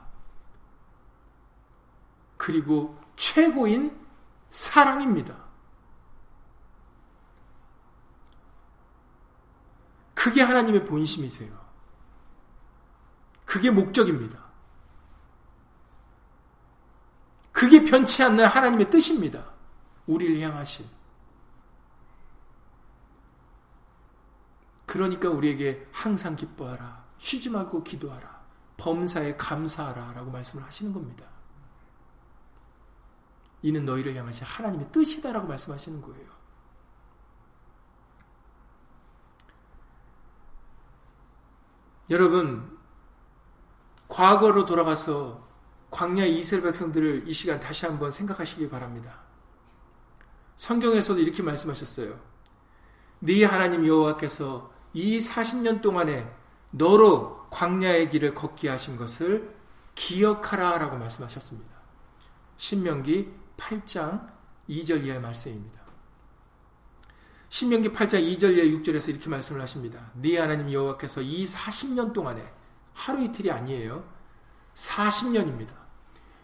[2.36, 3.98] 그리고 최고인
[4.50, 5.45] 사랑입니다.
[10.26, 11.56] 그게 하나님의 본심이세요.
[13.46, 14.44] 그게 목적입니다.
[17.52, 19.46] 그게 변치 않는 하나님의 뜻입니다.
[20.08, 20.90] 우리를 향하신.
[24.88, 27.06] 그러니까 우리에게 항상 기뻐하라.
[27.20, 28.44] 쉬지 말고 기도하라.
[28.78, 30.14] 범사에 감사하라.
[30.14, 31.28] 라고 말씀을 하시는 겁니다.
[33.62, 36.35] 이는 너희를 향하신 하나님의 뜻이다라고 말씀하시는 거예요.
[42.10, 42.78] 여러분,
[44.08, 45.46] 과거로 돌아가서
[45.90, 49.22] 광야 이스라엘 백성들을 이 시간 다시 한번 생각하시기 바랍니다.
[50.56, 52.20] 성경에서도 이렇게 말씀하셨어요.
[53.20, 56.32] 네 하나님 여호와께서 이 40년 동안에
[56.72, 59.56] 너로 광야의 길을 걷게 하신 것을
[59.96, 61.76] 기억하라 라고 말씀하셨습니다.
[62.58, 64.30] 신명기 8장
[64.70, 65.85] 2절 이하의 말씀입니다.
[67.50, 70.12] 신명기 8장 2절 예 6절에서 이렇게 말씀을 하십니다.
[70.16, 72.44] 네 하나님 여호와께서 이 40년 동안에
[72.94, 74.04] 하루 이틀이 아니에요.
[74.74, 75.70] 40년입니다.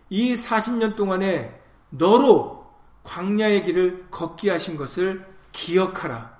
[0.09, 2.71] 이 40년 동안에 너로
[3.03, 6.37] 광야의 길을 걷게 하신 것을 기억하라.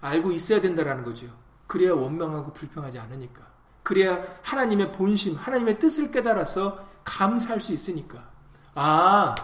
[0.00, 1.26] 알고 있어야 된다라는 거죠.
[1.66, 3.46] 그래야 원망하고 불평하지 않으니까.
[3.82, 8.28] 그래야 하나님의 본심, 하나님의 뜻을 깨달아서 감사할 수 있으니까.
[8.74, 9.34] 아,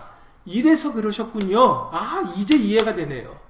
[0.44, 1.90] 이래서 그러셨군요.
[1.92, 3.43] 아, 이제 이해가 되네요.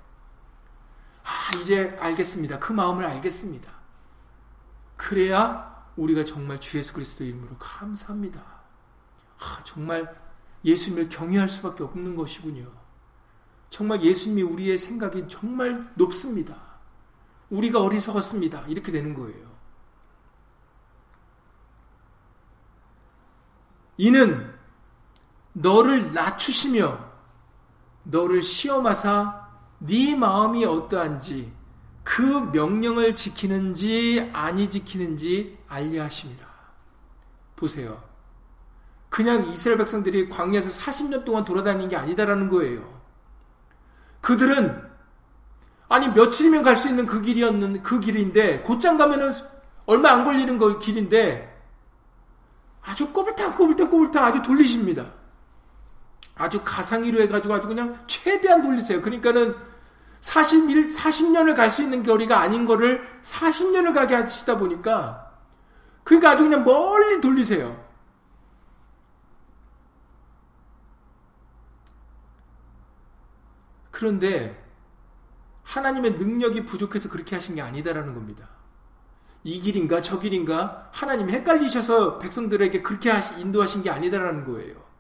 [1.24, 2.58] 아, 이제 알겠습니다.
[2.58, 3.72] 그 마음을 알겠습니다.
[4.96, 8.40] 그래야 우리가 정말 주 예수 그리스도 이름으로 감사합니다.
[9.40, 10.14] 아, 정말
[10.64, 12.70] 예수님을 경외할 수밖에 없는 것이군요.
[13.70, 16.56] 정말 예수님이 우리의 생각이 정말 높습니다.
[17.50, 18.66] 우리가 어리석었습니다.
[18.68, 19.54] 이렇게 되는 거예요.
[23.96, 24.54] 이는
[25.52, 27.12] 너를 낮추시며
[28.04, 29.43] 너를 시험하사
[29.78, 31.52] 네 마음이 어떠한지
[32.02, 36.46] 그 명령을 지키는지 아니 지키는지 알려 하십니다.
[37.56, 38.02] 보세요.
[39.08, 42.82] 그냥 이스라엘 백성들이 광야에서 40년 동안 돌아다닌 게 아니다라는 거예요.
[44.20, 44.82] 그들은
[45.88, 49.32] 아니 며칠이면 갈 수 있는 그 길이었는 그 길인데 곧장 가면은
[49.87, 51.54] 얼마 안 걸리는 그 길인데
[52.82, 55.06] 아주 꼬불탕 꼬불탕 꼬불탕 아주 돌리십니다.
[56.36, 59.00] 아주 가상위로 해가지고 아주 그냥 최대한 돌리세요.
[59.00, 59.54] 그러니까는
[60.20, 65.32] 41, 40년을 갈 수 있는 거리가 아닌 거를 40년을 가게 하시다 보니까
[66.02, 67.84] 그러니까 아주 그냥 멀리 돌리세요.
[73.90, 74.62] 그런데
[75.62, 78.48] 하나님의 능력이 부족해서 그렇게 하신 게 아니다라는 겁니다.
[79.44, 84.93] 이 길인가 저 길인가 하나님 이 헷갈리셔서 백성들에게 그렇게 하시, 인도하신 게 아니다라는 거예요.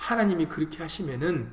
[0.00, 1.52] 하나님이 그렇게 하시면은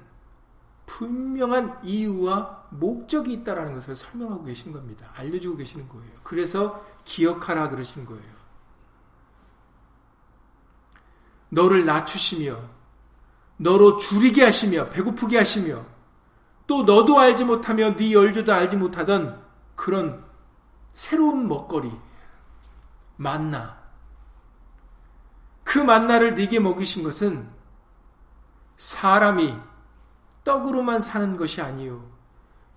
[0.85, 5.11] 분명한 이유와 목적이 있다라는 것을 설명하고 계신 겁니다.
[5.15, 6.11] 알려주고 계시는 거예요.
[6.23, 8.37] 그래서 기억하라 그러신 거예요.
[11.49, 12.57] 너를 낮추시며
[13.57, 15.85] 너로 줄이게 하시며 배고프게 하시며
[16.67, 19.41] 또 너도 알지 못하며 네 열조도 알지 못하던
[19.75, 20.23] 그런
[20.93, 21.91] 새로운 먹거리
[23.17, 23.77] 만나
[25.65, 27.57] 그 만나를 네게 먹이신 것은
[28.78, 29.55] 사람이
[30.43, 32.09] 떡으로만 사는 것이 아니요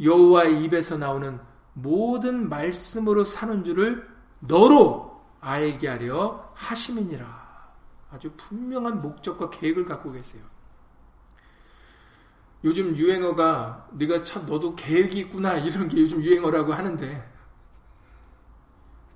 [0.03, 1.39] 여호와의 입에서 나오는
[1.75, 4.09] 모든 말씀으로 사는 줄을
[4.41, 7.51] 너로 알게 하려 하심이니라.
[8.11, 10.43] 아주 분명한 목적과 계획을 갖고 계세요.
[12.65, 17.31] 요즘 유행어가 네가 참 너도 계획이 있구나 이런 게 요즘 유행어라고 하는데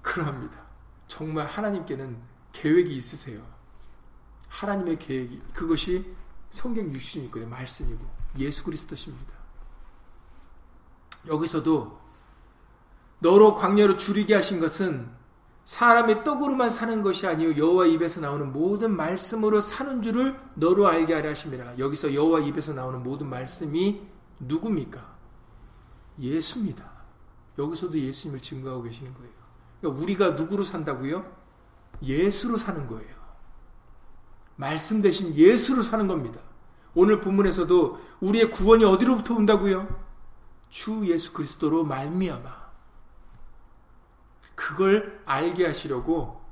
[0.01, 0.59] 그러합니다.
[1.07, 2.17] 정말 하나님께는
[2.53, 3.43] 계획이 있으세요.
[4.49, 6.15] 하나님의 계획이 그것이
[6.55, 8.01] 성경 60일권의 말씀이고
[8.39, 9.35] 예수 그리스도십니다.
[11.27, 11.99] 여기서도
[13.19, 15.11] 너로 광야로 줄이게 하신 것은
[15.65, 21.31] 사람의 떡으로만 사는 것이 아니요 여호와 입에서 나오는 모든 말씀으로 사는 줄을 너로 알게 하려
[21.31, 21.79] 하심이라.
[21.79, 24.01] 여기서 여호와 입에서 나오는 모든 말씀이
[24.39, 25.15] 누굽니까?
[26.21, 26.89] 예수입니다.
[27.59, 29.33] 여기서도 예수님을 증거하고 계시는 거예요.
[29.81, 31.25] 그러니까 우리가 누구로 산다고요?
[32.03, 33.14] 예수로 사는 거예요.
[34.57, 36.41] 말씀 대신 예수로 사는 겁니다.
[36.95, 40.05] 오늘 본문에서도 우리의 구원이 어디로부터 온다고요?
[40.69, 42.65] 주 예수 그리스도로 말미암아.
[44.55, 46.43] 그걸 알게 하시려고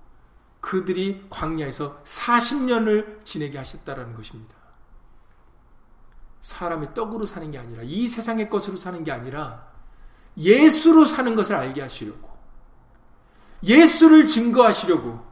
[0.61, 4.55] 그들이 광야에서 40년을 지내게 하셨다라는 것입니다.
[6.41, 9.71] 사람의 떡으로 사는 게 아니라 이 세상의 것으로 사는 게 아니라
[10.37, 12.31] 예수로 사는 것을 알게 하시려고
[13.63, 15.32] 예수를 증거하시려고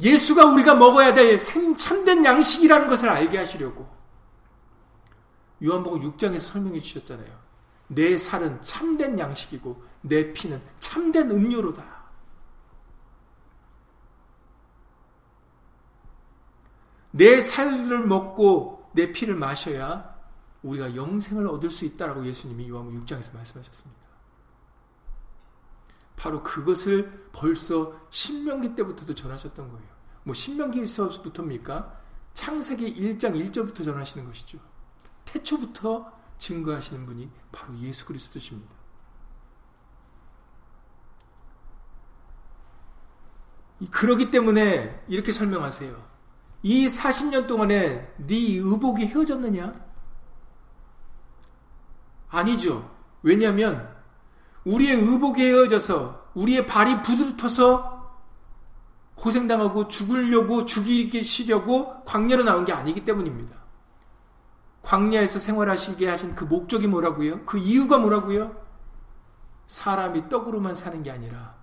[0.00, 3.88] 예수가 우리가 먹어야 될 참된 양식이라는 것을 알게 하시려고
[5.62, 7.44] 요한복음 6장에서 설명해 주셨잖아요.
[7.88, 12.04] 내 살은 참된 양식이고 내 피는 참된 음료로다.
[17.12, 20.14] 내 살을 먹고 내 피를 마셔야
[20.62, 24.03] 우리가 영생을 얻을 수 있다라고 예수님이 요한복음 6장에서 말씀하셨습니다.
[26.16, 29.88] 바로 그것을 벌써 신명기 때부터도 전하셨던 거예요.
[30.22, 32.00] 뭐 신명기에서부터입니까?
[32.34, 34.58] 창세기 1장 1절부터 전하시는 것이죠.
[35.24, 38.74] 태초부터 증거하시는 분이 바로 예수 그리스도십니다.
[43.90, 46.14] 그러기 때문에 이렇게 설명하세요.
[46.62, 49.74] 이 40년 동안에 네 의복이 헤어졌느냐?
[52.28, 52.90] 아니죠.
[53.22, 53.93] 왜냐하면
[54.64, 57.94] 우리의 의복이 헤어져서 우리의 발이 부드러워서
[59.14, 63.56] 고생당하고 죽으려고 죽이시려고 광야로 나온 게 아니기 때문입니다.
[64.82, 67.44] 광야에서 생활하시게 하신 그 목적이 뭐라고요?
[67.44, 68.54] 그 이유가 뭐라고요?
[69.66, 71.54] 사람이 떡으로만 사는 게 아니라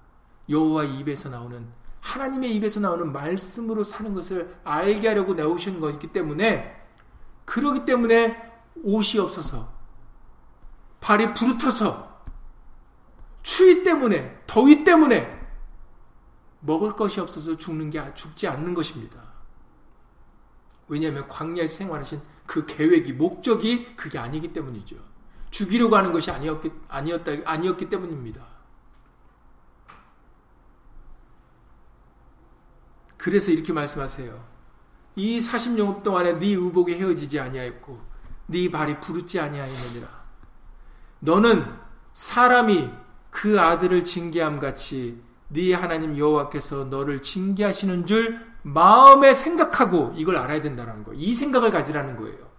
[0.49, 1.67] 여호와 입에서 나오는
[1.99, 6.81] 하나님의 입에서 나오는 말씀으로 사는 것을 알게 하려고 내오신 거기 때문에
[7.45, 8.51] 그러기 때문에
[8.83, 9.71] 옷이 없어서
[10.99, 12.10] 발이 부르터서
[13.43, 15.39] 추위 때문에, 더위 때문에
[16.61, 19.31] 먹을 것이 없어서 죽는 게 죽지 않는 것입니다.
[20.87, 24.97] 왜냐하면 광야에서 생활하신 그 계획이 목적이 그게 아니기 때문이죠.
[25.49, 28.45] 죽이려고 하는 것이 아니었기 아니었다 아니었기 때문입니다.
[33.17, 34.51] 그래서 이렇게 말씀하세요.
[35.15, 38.01] 이 40년 동안에 네 의복이 헤어지지 아니하였고
[38.47, 40.07] 네 발이 부르지 아니하였느니라.
[41.19, 41.79] 너는
[42.13, 42.89] 사람이
[43.31, 51.03] 그 아들을 징계함 같이 네 하나님 여호와께서 너를 징계하시는 줄 마음에 생각하고 이걸 알아야 된다는
[51.03, 51.19] 거예요.
[51.19, 52.51] 이 생각을 가지라는 거예요.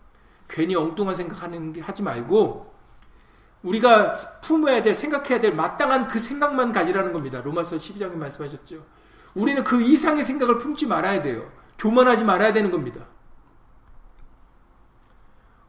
[0.48, 2.72] 괜히 엉뚱한 생각하는 게 하지 말고
[3.62, 4.10] 우리가
[4.42, 7.40] 품어야 될 생각해야 될 마땅한 그 생각만 가지라는 겁니다.
[7.40, 8.84] 로마서 12장에 말씀하셨죠.
[9.34, 11.48] 우리는 그 이상의 생각을 품지 말아야 돼요.
[11.78, 13.06] 교만하지 말아야 되는 겁니다.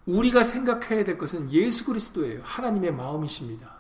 [0.05, 2.41] 우리가 생각해야 될 것은 예수 그리스도예요.
[2.43, 3.72] 하나님의 마음이십니다.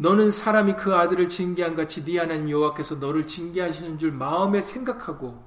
[0.00, 5.44] 너는 사람이 그 아들을 징계한 같이 네 하나님 여호와께서 너를 징계하시는 줄 마음에 생각하고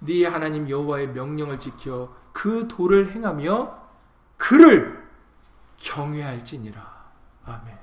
[0.00, 3.78] 네 하나님 여호와의 명령을 지켜 그 도를 행하며
[4.36, 5.08] 그를
[5.78, 7.10] 경외할지니라.
[7.46, 7.78] 아멘.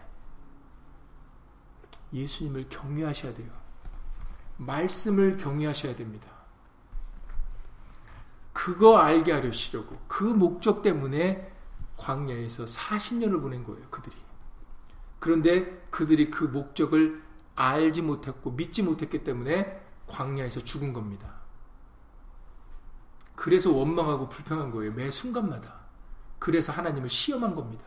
[2.13, 3.49] 예수님을 경외하셔야 돼요.
[4.57, 6.27] 말씀을 경외하셔야 됩니다.
[8.53, 11.51] 그거 알게 하려시려고 그 목적 때문에
[11.97, 14.26] 광야에서 40년을 보낸 거예요, 그들이.
[15.19, 17.23] 그런데 그들이 그 목적을
[17.55, 21.35] 알지 못했고 믿지 못했기 때문에 광야에서 죽은 겁니다.
[23.35, 24.93] 그래서 원망하고 불평한 거예요.
[24.93, 25.75] 매 순간마다.
[26.39, 27.85] 그래서 하나님을 시험한 겁니다.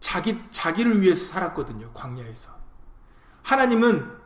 [0.00, 1.90] 자기, 자기를 위해서 살았거든요.
[1.92, 2.50] 광야에서.
[3.42, 4.18] 하나님은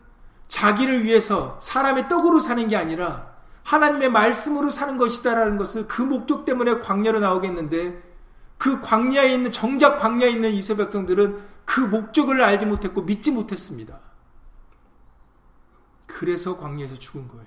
[0.48, 3.32] 자기를 위해서 사람의 떡으로 사는 게 아니라
[3.64, 8.11] 하나님의 말씀으로 사는 것이다라는 것을 그 목적 때문에 광야로 나오겠는데
[8.62, 13.98] 그 광야에 있는 정작 광야에 있는 이스라엘 백성들은 그 목적을 알지 못했고 믿지 못했습니다.
[16.06, 17.44] 그래서 광야에서 죽은 거예요.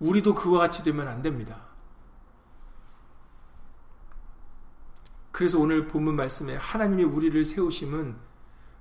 [0.00, 1.64] 우리도 그와 같이 되면 안 됩니다.
[5.32, 8.16] 그래서 오늘 본문 말씀에 하나님이 우리를 세우심은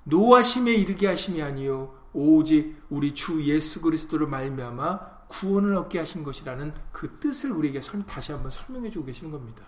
[0.03, 7.19] 노하심에 이르게 하심이 아니요 오직 우리 주 예수 그리스도를 말미암아 구원을 얻게 하신 것이라는 그
[7.21, 9.63] 뜻을 우리에게 다시 한번 설명해 주고 계시는 겁니다.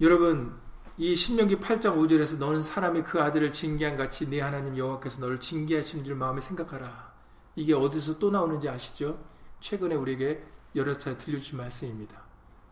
[0.00, 0.54] 여러분
[0.98, 6.04] 이 신명기 8장 5절에서 너는 사람의 그 아들을 징계한 같이 네 하나님 여호와께서 너를 징계하시는
[6.04, 7.14] 줄 마음에 생각하라.
[7.54, 9.18] 이게 어디서 또 나오는지 아시죠?
[9.60, 10.44] 최근에 우리에게
[10.74, 12.20] 여러 차례 들려주신 말씀입니다.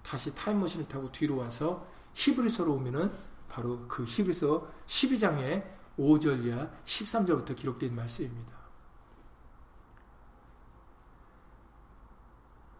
[0.02, 3.10] 다시 타임머신을 타고 뒤로 와서 히브리서로 오면은
[3.48, 5.64] 바로 그 히브리서 12장의
[5.98, 8.52] 5절 이하 13절부터 기록된 말씀입니다.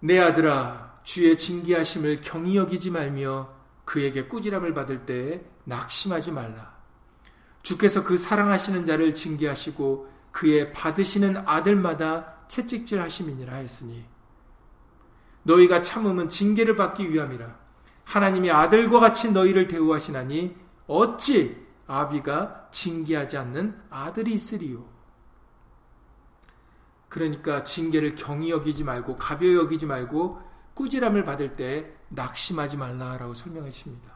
[0.01, 6.75] 내 아들아 주의 징계하심을 경히 여기지 말며 그에게 꾸지람을 받을 때에 낙심하지 말라.
[7.63, 14.05] 주께서 그 사랑하시는 자를 징계하시고 그의 받으시는 아들마다 채찍질 하심이니라 했으니
[15.45, 17.57] 너희가 참음은 징계를 받기 위함이라
[18.05, 20.57] 하나님이 아들과 같이 너희를 대우하시나니
[20.87, 24.85] 어찌 아비가 징계하지 않는 아들이 있으리요
[27.09, 30.41] 그러니까 징계를 경히 여기지 말고 가벼이 여기지 말고
[30.75, 34.13] 꾸지람을 받을 때 낙심하지 말라라고 설명해 주십니다.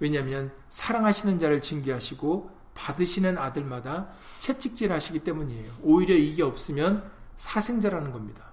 [0.00, 5.72] 왜냐하면 사랑하시는 자를 징계하시고 받으시는 아들마다 채찍질 하시기 때문이에요.
[5.82, 8.50] 오히려 이게 없으면 사생자라는 겁니다.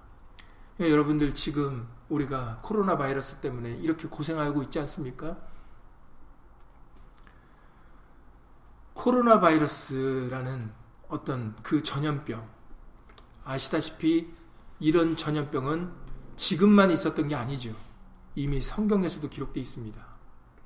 [0.76, 5.36] 그러니까 여러분들 지금 우리가 코로나 바이러스 때문에 이렇게 고생하고 있지 않습니까?
[8.94, 10.72] 코로나 바이러스라는
[11.08, 12.46] 어떤 그 전염병
[13.44, 14.32] 아시다시피
[14.78, 16.09] 이런 전염병은
[16.40, 17.76] 지금만 있었던 게 아니죠.
[18.34, 20.02] 이미 성경에서도 기록되어 있습니다.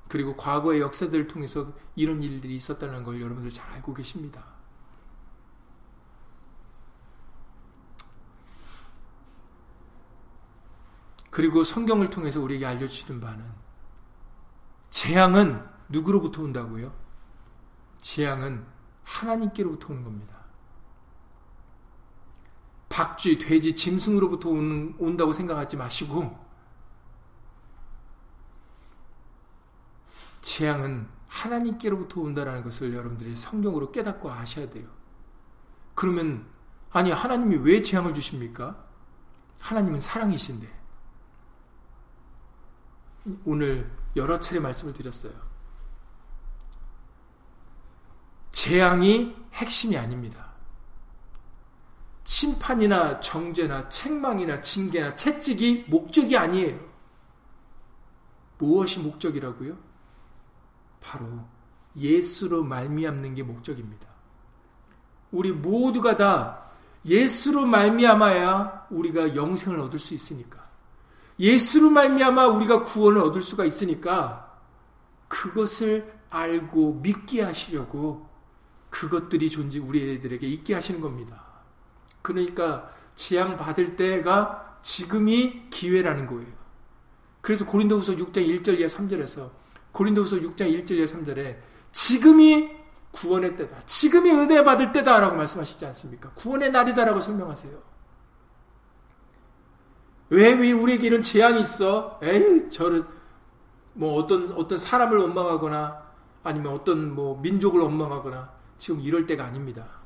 [0.07, 4.45] 그리고 과거의 역사들을 통해서 이런 일들이 있었다는 걸 여러분들 잘 알고 계십니다.
[11.29, 13.43] 그리고 성경을 통해서 우리에게 알려주시는 바는
[14.91, 16.95] 재앙은 누구로부터 온다고요?
[17.97, 18.65] 재앙은
[19.03, 20.44] 하나님께로부터 오는 겁니다.
[22.95, 26.33] 박쥐, 돼지, 짐승으로부터 오는, 온다고 생각하지 마시고
[30.39, 34.87] 재앙은 하나님께로부터 온다라는 것을 여러분들이 성경으로 깨닫고 아셔야 돼요.
[35.93, 36.47] 그러면
[36.89, 38.81] 아니 하나님이 왜 재앙을 주십니까?
[39.59, 40.65] 하나님은 사랑이신데
[43.43, 45.33] 오늘 여러 차례 말씀을 드렸어요.
[48.53, 50.54] 재앙이 핵심이 아닙니다.
[52.25, 56.79] 심판이나 정죄나 책망이나 징계나 채찍이 목적이 아니에요.
[58.57, 59.77] 무엇이 목적이라고요?
[60.99, 61.27] 바로
[61.95, 64.07] 예수로 말미암는 게 목적입니다.
[65.31, 66.65] 우리 모두가 다
[67.05, 70.65] 예수로 말미암아야 우리가 영생을 얻을 수 있으니까.
[71.39, 74.59] 예수로 말미암아 우리가 구원을 얻을 수가 있으니까
[75.27, 78.27] 그것을 알고 믿게 하시려고
[78.89, 81.44] 그것들이 존재 우리 애들에게 있게 하시는 겁니다.
[82.25, 86.51] 그러니까 재앙 받을 때가 지금이 기회라는 거예요.
[87.41, 89.51] 그래서 고린도후서 6장 1절 이하 3절에서
[89.91, 91.57] 고린도후서 6장 1절 이하 3절에
[91.91, 92.71] 지금이
[93.11, 93.79] 구원의 때다.
[93.85, 96.31] 지금이 은혜 받을 때다라고 말씀하시지 않습니까?
[96.31, 97.95] 구원의 날이다라고 설명하세요.
[100.29, 102.19] 왜, 왜 우리에게 이런 재앙이 있어?
[102.23, 103.05] 에이, 저를,
[103.93, 106.03] 뭐 어떤, 어떤 사람을 원망하거나
[106.43, 110.04] 아니면 어떤 뭐 민족을 원망하거나 지금 이럴 때가 아닙니다.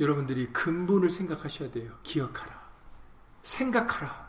[0.00, 1.92] 여러분들이 근본을 생각하셔야 돼요.
[2.02, 2.52] 기억하라.
[3.42, 4.26] 생각하라.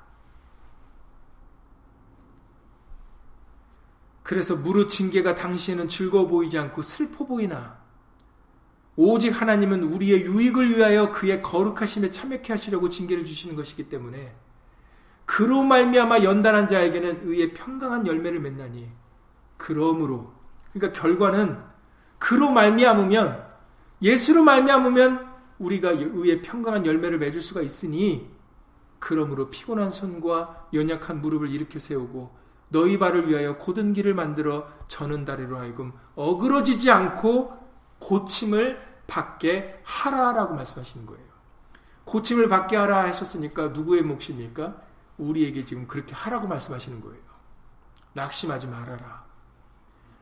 [4.24, 7.78] 그래서 무릇 징계가 당시에는 즐거워 보이지 않고 슬퍼 보이나
[8.98, 14.36] 오직 하나님은 우리의 유익을 위하여 그의 거룩하심에 참여케 하시려고 징계를 주시는 것이기 때문에
[15.26, 18.90] 그로 말미암아 연단한 자에게는 의의 평강한 열매를 맺나니
[19.56, 20.34] 그러므로
[20.74, 21.62] 그러니까 결과는
[22.18, 23.46] 그로 말미암으면
[24.02, 25.27] 예수로 말미암으면
[25.60, 28.30] 우리가 의의 평강한 열매를 맺을 수가 있으니
[29.00, 32.36] 그러므로 피곤한 손과 연약한 무릎을 일으켜 세우고
[32.70, 37.58] 너희 발을 위하여 고든 길을 만들어 저는 다리로 하여금 어그러지지 않고
[38.00, 41.26] 고침을 받게 하라라고 말씀하시는 거예요.
[42.06, 44.82] 고침을 받게 하라 하셨으니까 누구의 몫입니까?
[45.18, 47.22] 우리에게 지금 그렇게 하라고 말씀하시는 거예요.
[48.14, 49.26] 낙심하지 말아라.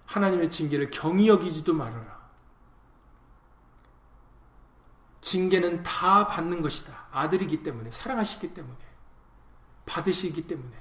[0.06, 2.25] 하나님의 징계를 경히 여기지도 말아라.
[5.26, 7.08] 징계는 다 받는 것이다.
[7.12, 8.78] 아들이기 때문에, 사랑하시기 때문에,
[9.88, 10.78] 받으시기 때문에,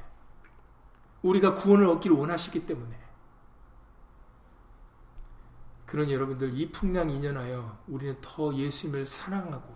[1.23, 2.95] 우리가 구원을 얻기를 원하시기 때문에.
[5.87, 9.75] 그런 여러분들 이 풍랑 인연하여 우리는 더 예수님을 사랑하고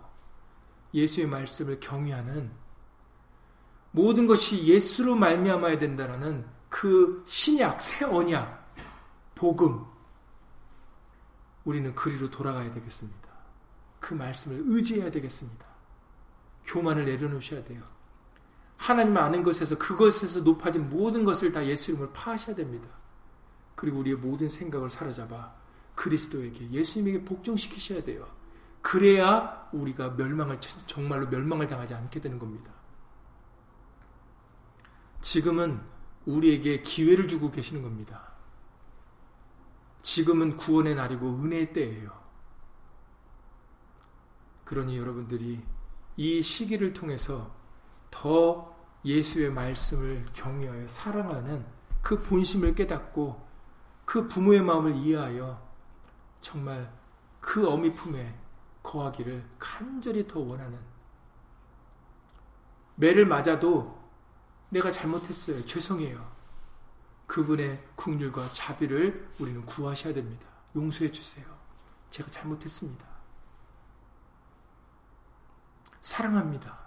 [0.93, 2.51] 예수의 말씀을 경외하는
[3.91, 8.75] 모든 것이 예수로 말미암아야 된다라는 그 신약, 새 언약,
[9.33, 9.83] 복음,
[11.63, 13.18] 우리는 그리로 돌아가야 되겠습니다.
[13.99, 15.65] 그 말씀을 의지해야 되겠습니다.
[16.65, 17.81] 교만을 내려놓으셔야 돼요.
[18.77, 22.87] 하나님 아는 것에서 그것에서 높아진 모든 것을 다 예수 이름을 파하셔야 됩니다.
[23.75, 25.53] 그리고 우리의 모든 생각을 사로잡아
[25.95, 28.27] 그리스도에게 예수님에게 복종시키셔야 돼요.
[28.81, 32.71] 그래야 우리가 멸망을 정말로 멸망을 당하지 않게 되는 겁니다.
[35.21, 35.81] 지금은
[36.25, 38.29] 우리에게 기회를 주고 계시는 겁니다.
[40.01, 42.18] 지금은 구원의 날이고 은혜의 때예요.
[44.69, 45.59] 그러니 여러분들이
[46.15, 47.51] 이 시기를 통해서
[48.11, 51.65] 더 예수의 말씀을 경외하여 사랑하는
[52.03, 53.47] 그 본심을 깨닫고
[54.05, 55.59] 그 부모의 마음을 이해하여
[56.39, 56.93] 정말
[57.41, 58.37] 그 어미 품에
[58.83, 60.77] 거하기를 간절히 더 원하는
[62.93, 63.99] 매를 맞아도
[64.69, 65.65] 내가 잘못했어요.
[65.65, 66.31] 죄송해요.
[67.25, 70.45] 그분의 국률과 자비를 우리는 구하셔야 됩니다.
[70.75, 71.43] 용서해 주세요.
[72.11, 73.08] 제가 잘못했습니다.
[76.01, 76.77] 사랑합니다.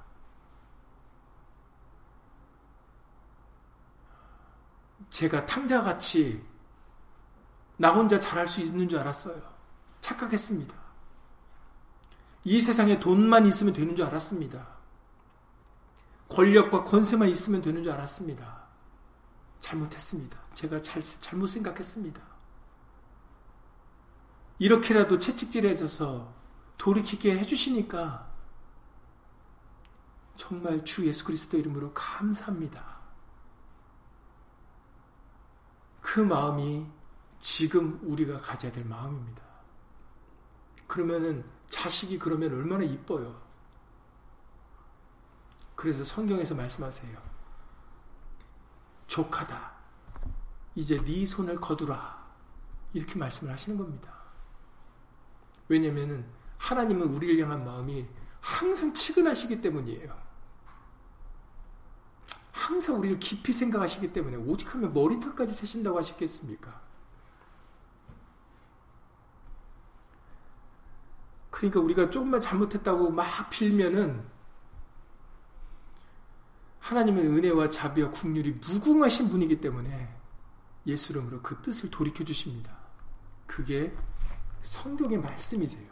[5.11, 6.43] 제가 탕자같이
[7.77, 9.43] 나 혼자 잘할 수 있는 줄 알았어요.
[10.01, 10.75] 착각했습니다.
[12.45, 14.67] 이 세상에 돈만 있으면 되는 줄 알았습니다.
[16.29, 18.63] 권력과 권세만 있으면 되는 줄 알았습니다.
[19.61, 20.39] 잘못했습니다.
[20.55, 22.21] 제가 잘, 잘못 생각했습니다.
[24.59, 26.33] 이렇게라도 채찍질해져서
[26.79, 28.32] 돌이키게 해주시니까
[30.37, 33.01] 정말 주 예수 그리스도 이름으로 감사합니다.
[36.01, 36.87] 그 마음이
[37.39, 39.43] 지금 우리가 가져야 될 마음입니다.
[40.87, 43.41] 그러면은 자식이 그러면 얼마나 이뻐요.
[45.75, 47.19] 그래서 성경에서 말씀하세요.
[49.07, 49.73] 족하다.
[50.75, 52.23] 이제 네 손을 거두라.
[52.93, 54.13] 이렇게 말씀을 하시는 겁니다.
[55.69, 56.27] 왜냐면은
[56.59, 58.07] 하나님은 우리를 향한 마음이
[58.41, 60.22] 항상 치근하시기 때문이에요.
[62.63, 66.81] 항상 우리를 깊이 생각하시기 때문에 오직 하면 머리털까지 세신다고 하시겠습니까?
[71.51, 74.25] 그러니까 우리가 조금만 잘못했다고 막 빌면은
[76.79, 80.15] 하나님의 은혜와 자비와 국률이 무궁하신 분이기 때문에
[80.87, 82.77] 예수 이름으로 그 뜻을 돌이켜 주십니다.
[83.47, 83.95] 그게
[84.63, 85.91] 성경의 말씀이세요.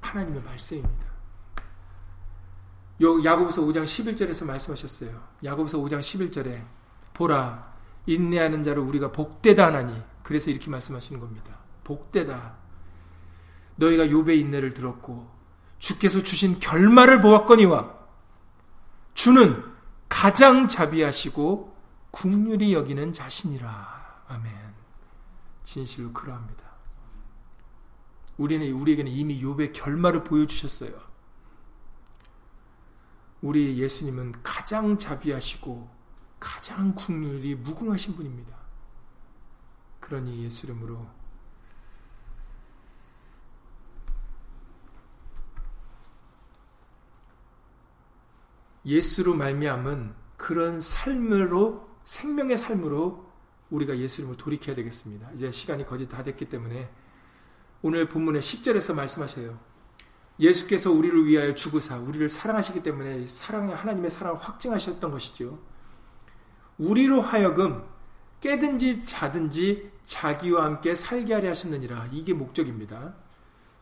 [0.00, 1.11] 하나님의 말씀입니다.
[3.02, 5.22] 야고보서 5장 11절에서 말씀하셨어요.
[5.44, 6.64] 야고보서 5장 11절에
[7.14, 7.72] 보라
[8.06, 11.58] 인내하는 자를 우리가 복되다 하나니 그래서 이렇게 말씀하시는 겁니다.
[11.84, 12.56] 복되다.
[13.76, 15.30] 너희가 욥의 인내를 들었고
[15.78, 17.92] 주께서 주신 결말을 보았거니와
[19.14, 19.64] 주는
[20.08, 21.76] 가장 자비하시고
[22.10, 24.24] 국률이 여기는 자신이라.
[24.28, 24.52] 아멘.
[25.62, 26.62] 진실로 그러합니다.
[28.36, 31.11] 우리는 우리에게는 이미 욥의 결말을 보여주셨어요.
[33.42, 35.90] 우리 예수님은 가장 자비하시고
[36.38, 38.56] 가장 국률이 무궁하신 분입니다.
[40.00, 41.06] 그러니 예수 이름으로
[48.84, 53.30] 예수로 말미암은 그런 삶으로 생명의 삶으로
[53.70, 55.30] 우리가 예수 이름으로 돌이켜야 되겠습니다.
[55.32, 56.90] 이제 시간이 거의 다 됐기 때문에
[57.80, 59.71] 오늘 본문의 10절에서 말씀하세요.
[60.38, 65.58] 예수께서 우리를 위하여 죽으사 우리를 사랑하시기 때문에 사랑의 하나님의 사랑을 확증하셨던 것이죠.
[66.78, 67.84] 우리로 하여금
[68.40, 72.08] 깨든지 자든지 자기와 함께 살게 하려 하셨느니라.
[72.12, 73.14] 이게 목적입니다.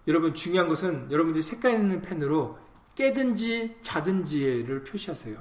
[0.07, 2.59] 여러분 중요한 것은 여러분들이 색깔 있는 펜으로
[2.95, 5.39] 깨든지 자든지를 표시하세요.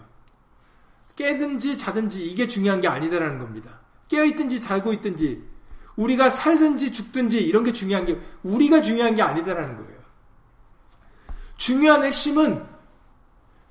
[1.15, 3.79] 깨든지 자든지 이게 중요한 게 아니다라는 겁니다.
[4.07, 5.43] 깨어 있든지 자고 있든지
[5.97, 9.98] 우리가 살든지 죽든지 이런 게 중요한 게 우리가 중요한 게 아니다라는 거예요.
[11.59, 12.65] 중요한 핵심은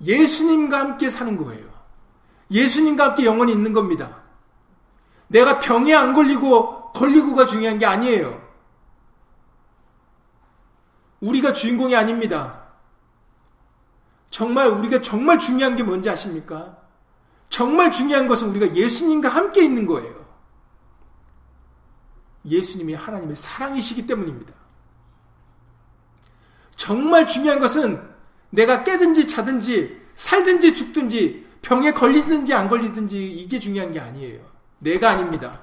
[0.03, 1.67] 예수님과 함께 사는 거예요.
[2.51, 4.23] 예수님과 함께 영원히 있는 겁니다.
[5.27, 8.47] 내가 병에 안 걸리고 걸리고가 중요한 게 아니에요.
[11.21, 12.63] 우리가 주인공이 아닙니다.
[14.31, 16.77] 정말 우리가 정말 중요한 게 뭔지 아십니까?
[17.49, 20.15] 정말 중요한 것은 우리가 예수님과 함께 있는 거예요.
[22.45, 24.53] 예수님이 하나님의 사랑이시기 때문입니다.
[26.79, 28.01] 정말 중요한 것은
[28.51, 34.41] 내가 깨든지 자든지 살든지 죽든지 병에 걸리든지 안 걸리든지 이게 중요한 게 아니에요.
[34.79, 35.61] 내가 아닙니다.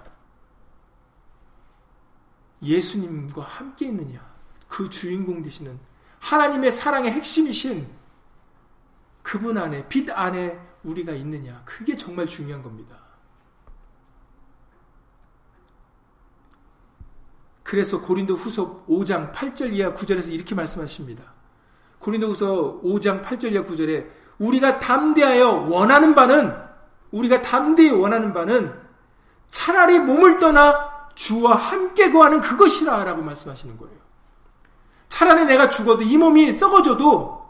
[2.62, 4.20] 예수님과 함께 있느냐.
[4.68, 5.80] 그 주인공 되시는
[6.20, 7.88] 하나님의 사랑의 핵심이신
[9.24, 11.62] 그분 안에, 빛 안에 우리가 있느냐.
[11.64, 12.98] 그게 정말 중요한 겁니다.
[17.66, 21.24] 그래서 고린도 후서 5장 8절 이하 9절에서 이렇게 말씀하십니다.
[21.98, 24.08] 고린도 후서 5장 8절 이하 9절에
[24.38, 26.56] 우리가 담대하여 원하는 바는
[27.10, 28.72] 우리가 담대히 원하는 바는
[29.50, 33.98] 차라리 몸을 떠나 주와 함께 거하는 그것이라 라고 말씀하시는 거예요.
[35.10, 37.50] 차라리 내가 죽어도 이 몸이 썩어져도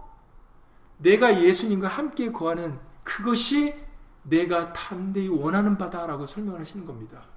[0.98, 3.76] 내가 예수님과 함께 거하는 그것이
[4.24, 7.35] 내가 담대히 원하는 바다라고 설명을 하시는 겁니다.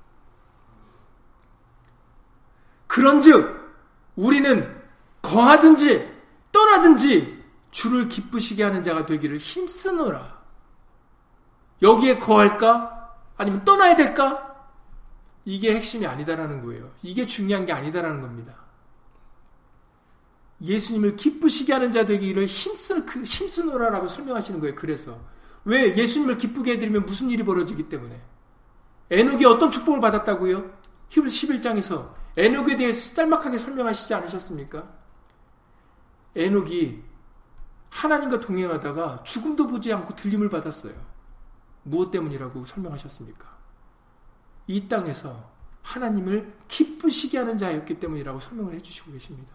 [2.89, 3.57] 그런즉
[4.17, 4.77] 우리는
[5.23, 6.13] 거하든지
[6.51, 7.39] 떠나든지
[7.71, 10.39] 주를 기쁘시게 하는 자가 되기를 힘쓰노라.
[11.83, 13.15] 여기에 거할까?
[13.37, 14.49] 아니면 떠나야 될까?
[15.45, 16.91] 이게 핵심이 아니다라는 거예요.
[17.03, 18.57] 이게 중요한 게 아니다라는 겁니다.
[20.61, 24.75] 예수님을 기쁘시게 하는 자 되기를 힘쓰, 그, 힘쓰노라라고 설명하시는 거예요.
[24.75, 25.19] 그래서.
[25.65, 28.21] 왜 예수님을 기쁘게 해드리면 무슨 일이 벌어지기 때문에.
[29.11, 30.79] 에녹이 어떤 축복을 받았다고요?
[31.11, 34.89] 히브리 11장에서 에녹에 대해서 짤막하게 설명하시지 않으셨습니까?
[36.37, 37.03] 에녹이
[37.91, 40.95] 하나님과 동행하다가 죽음도 보지 않고 들림을 받았어요.
[41.83, 43.59] 무엇 때문이라고 설명하셨습니까?
[44.69, 45.51] 이 땅에서
[45.83, 49.53] 하나님을 기쁘시게 하는 자였기 때문이라고 설명을 해주시고 계십니다.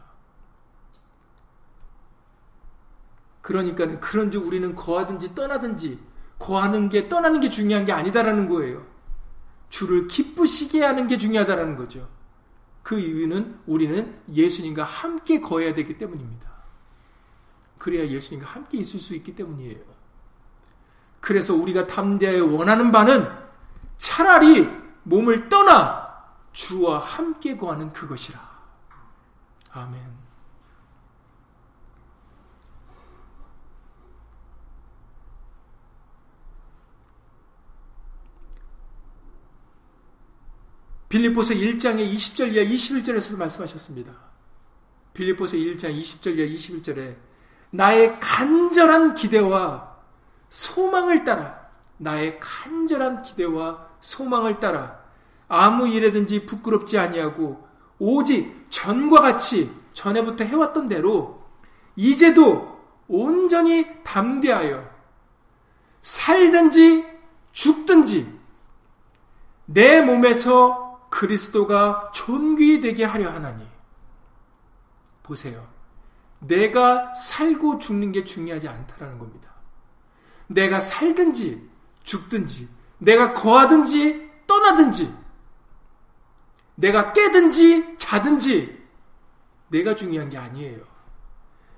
[3.42, 6.00] 그러니까 그런즉 우리는 거하든지 떠나든지
[6.38, 8.86] 거하는 게 떠나는 게 중요한 게 아니다라는 거예요.
[9.70, 12.10] 주를 기쁘시게 하는 게 중요하다라는 거죠.
[12.84, 16.52] 그 이유는 우리는 예수님과 함께 거해야 되기 때문입니다.
[17.78, 19.82] 그래야 예수님과 함께 있을 수 있기 때문이에요.
[21.20, 23.30] 그래서 우리가 담대하여 원하는 바는
[23.98, 24.70] 차라리
[25.04, 26.04] 몸을 떠나
[26.52, 28.40] 주와 함께 거하는 그것이라.
[29.72, 30.23] 아멘.
[41.14, 44.12] 빌립보서 1장의 20절 이하 21절에서 말씀하셨습니다.
[45.14, 47.16] 빌립보서 1장 20절 이하 21절에
[47.70, 49.96] 나의 간절한 기대와
[50.50, 55.02] 소망을 따라 나의 간절한 기대와 소망을 따라
[55.48, 57.64] 아무 일에든지 부끄럽지 아니하고
[58.00, 61.44] 오직 전과 같이 전에부터 해왔던 대로
[61.96, 64.84] 이제도 온전히 담대하여
[66.02, 67.06] 살든지
[67.52, 68.34] 죽든지
[69.66, 70.83] 내 몸에서
[71.24, 73.66] 그리스도가 존귀 되게 하려 하나니
[75.24, 75.66] 보세요.
[76.40, 79.50] 내가 살고 죽는 게 중요하지 않다라는 겁니다.
[80.48, 81.70] 내가 살든지
[82.04, 82.68] 죽든지
[82.98, 85.16] 내가 거하든지 떠나든지
[86.76, 88.84] 내가 깨든지 자든지
[89.70, 90.82] 내가 중요한 게 아니에요.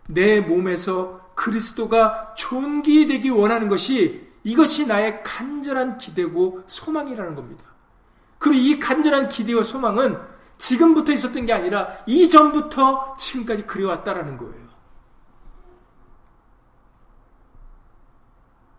[0.07, 7.74] 내 몸에서 그리스도가 존귀되기 원하는 것이 이것이 나의 간절한 기대고 소망이라는 겁니다.
[8.45, 10.21] 그리고 이 간절한 기대와 소망은
[10.59, 14.69] 지금부터 있었던 게 아니라 이전부터 지금까지 그려왔다라는 거예요.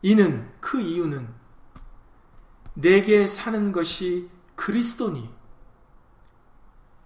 [0.03, 1.35] 이는 그 이유는
[2.75, 5.29] 내게 사는 것이 그리스도니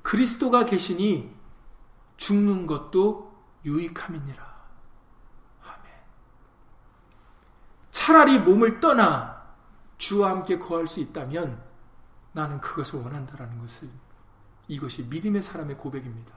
[0.03, 1.35] 그리스도가 계시니
[2.19, 4.55] 죽는 것도 유익함이니라.
[5.65, 5.93] 아멘.
[7.91, 9.47] 차라리 몸을 떠나
[9.97, 11.70] 주와 함께 거할 수 있다면
[12.33, 13.89] 나는 그것을 원한다라는 것을
[14.69, 16.33] 이것이 믿음의 사람의 고백입니다.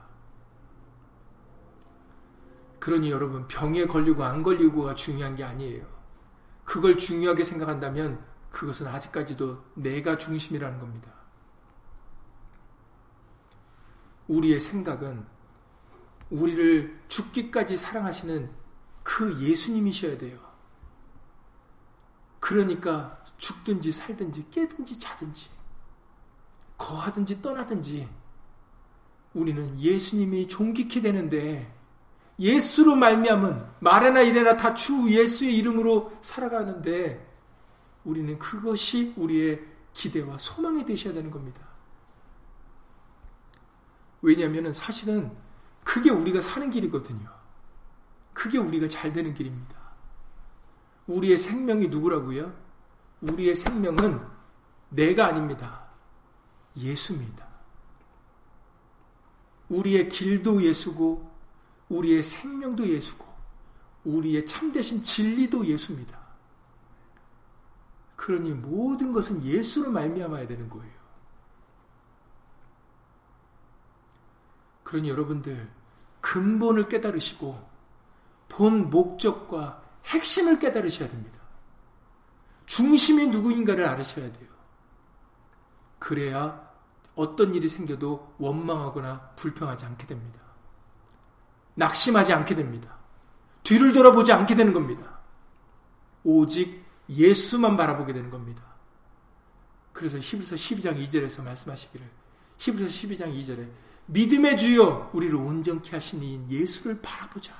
[2.80, 5.86] 그러니 여러분 병에 걸리고 안 걸리고가 중요한 게 아니에요.
[6.64, 11.12] 그걸 중요하게 생각한다면 그것은 아직까지도 내가 중심이라는 겁니다.
[14.28, 15.26] 우리의 생각은
[16.30, 18.50] 우리를 죽기까지 사랑하시는
[19.02, 20.40] 그 예수님이셔야 돼요.
[22.40, 25.53] 그러니까 죽든지 살든지 깨든지 자든지
[26.76, 28.08] 거하든지 떠나든지
[29.34, 31.72] 우리는 예수님이 존귀케 되는데
[32.38, 37.32] 예수로 말미암은 말에나 이래나 다 주 예수의 이름으로 살아가는데
[38.04, 39.60] 우리는 그것이 우리의
[39.92, 41.60] 기대와 소망이 되셔야 되는 겁니다.
[44.20, 45.30] 왜냐하면 사실은
[45.84, 47.28] 그게 우리가 사는 길이거든요.
[48.32, 49.76] 그게 우리가 잘 되는 길입니다.
[51.06, 52.52] 우리의 생명이 누구라고요?
[53.20, 54.20] 우리의 생명은
[54.88, 55.83] 내가 아닙니다.
[56.76, 57.46] 예수입니다.
[59.68, 61.30] 우리의 길도 예수고,
[61.88, 63.24] 우리의 생명도 예수고,
[64.04, 66.18] 우리의 참되신 진리도 예수입니다.
[68.16, 70.94] 그러니 모든 것은 예수로 말미암아야 되는 거예요.
[74.82, 75.70] 그러니 여러분들
[76.20, 77.68] 근본을 깨달으시고
[78.48, 81.38] 본 목적과 핵심을 깨달으셔야 됩니다.
[82.66, 84.48] 중심이 누구인가를 알으셔야 돼요.
[85.98, 86.63] 그래야
[87.14, 90.40] 어떤 일이 생겨도 원망하거나 불평하지 않게 됩니다.
[91.74, 92.96] 낙심하지 않게 됩니다.
[93.62, 95.18] 뒤를 돌아보지 않게 되는 겁니다.
[96.22, 98.62] 오직 예수만 바라보게 되는 겁니다.
[99.92, 102.10] 그래서 히브리서 12장 2절에서 말씀하시기를
[102.58, 103.70] 히브리서 12장 2절에
[104.06, 107.54] 믿음의 주여 우리를 온전케 하신 이인 예수를 바라보자.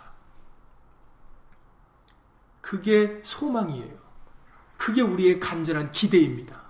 [2.61, 4.05] 그게 소망이에요.
[4.77, 6.64] 그게 우리의 간절한 기대입니다.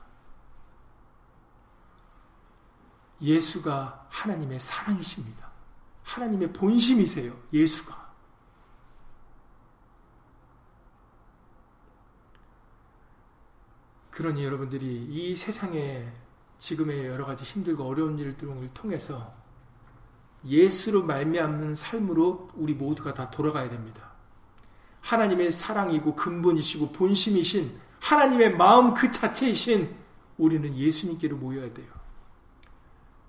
[3.25, 5.51] 예수가 하나님의 사랑이십니다.
[6.03, 7.35] 하나님의 본심이세요.
[7.53, 8.05] 예수가.
[14.11, 16.07] 그러니 여러분들이 이 세상에
[16.59, 19.35] 지금의 여러 가지 힘들고 어려운 일들을 통해서
[20.47, 24.13] 예수로 말미암는 삶으로 우리 모두가 다 돌아가야 됩니다.
[25.01, 29.95] 하나님의 사랑이고 근본이시고 본심이신 하나님의 마음 그 자체이신
[30.37, 32.04] 우리는 예수님께로 모여야 돼요.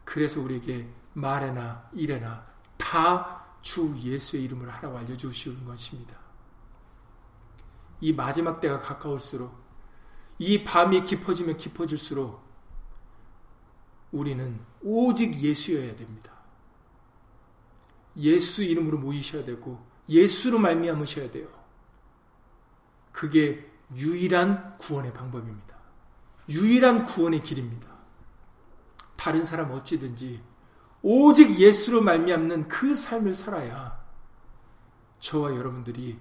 [0.05, 2.45] 그래서 우리에게 말에나 일에나
[2.77, 6.15] 다 주 예수의 이름을 하라고 알려주시는 것입니다.
[7.99, 9.51] 이 마지막 때가 가까울수록
[10.37, 12.45] 이 밤이 깊어지면 깊어질수록
[14.11, 16.31] 우리는 오직 예수여야 됩니다.
[18.17, 21.47] 예수 이름으로 모이셔야 되고 예수로 말미암으셔야 돼요.
[23.11, 25.75] 그게 유일한 구원의 방법입니다.
[26.49, 27.94] 유일한 구원의 길입니다.
[29.15, 30.41] 다른 사람 어찌든지
[31.01, 34.03] 오직 예수로 말미암는 그 삶을 살아야
[35.19, 36.19] 저와 여러분들이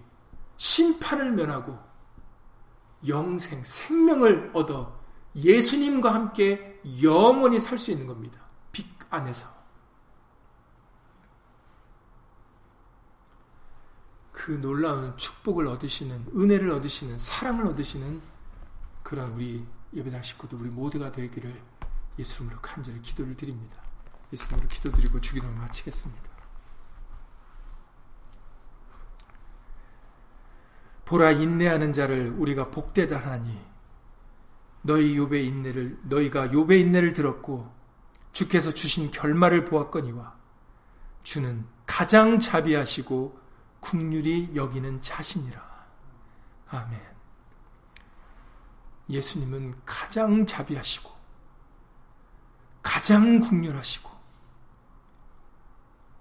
[0.56, 1.78] 심판을 면하고
[3.06, 4.98] 영생, 생명을 얻어
[5.36, 8.40] 예수님과 함께 영원히 살 수 있는 겁니다.
[8.72, 9.52] 빛 안에서.
[14.32, 18.20] 그 놀라운 축복을 얻으시는, 은혜를 얻으시는, 사랑을 얻으시는
[19.02, 19.64] 그런 우리
[19.94, 21.62] 예배당 식구들, 우리 모두가 되기를
[22.18, 23.76] 예수님으로 간절히 기도를 드립니다.
[24.32, 26.34] 예수님으로 기도드리고 주기도를 마치겠습니다.
[31.04, 33.62] 보라 인내하는 자를 우리가 복되다 하니
[34.82, 37.72] 너희 욥의 인내를 너희가 욥의 인내를 들었고
[38.32, 40.34] 주께서 주신 결말을 보았거니와
[41.22, 43.38] 주는 가장 자비하시고
[43.80, 45.62] 국률이 여기는 자신이라.
[46.68, 47.00] 아멘.
[49.10, 51.13] 예수님은 가장 자비하시고
[52.84, 54.08] 가장 국률하시고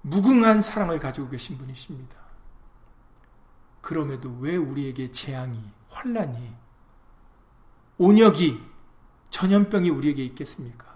[0.01, 2.15] 무궁한 사랑을 가지고 계신 분이십니다.
[3.81, 6.55] 그럼에도 왜 우리에게 재앙이, 환란이,
[7.97, 8.59] 온역이,
[9.29, 10.87] 전염병이 우리에게 있겠습니까?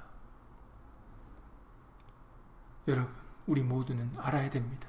[2.87, 3.13] 여러분,
[3.45, 4.87] 우리 모두는 알아야 됩니다.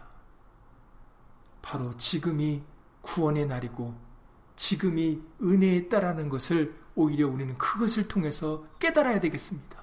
[1.60, 2.62] 바로 지금이
[3.02, 3.98] 구원의 날이고
[4.56, 9.77] 지금이 은혜에 따라는 것을 오히려 우리는 그것을 통해서 깨달아야 되겠습니다.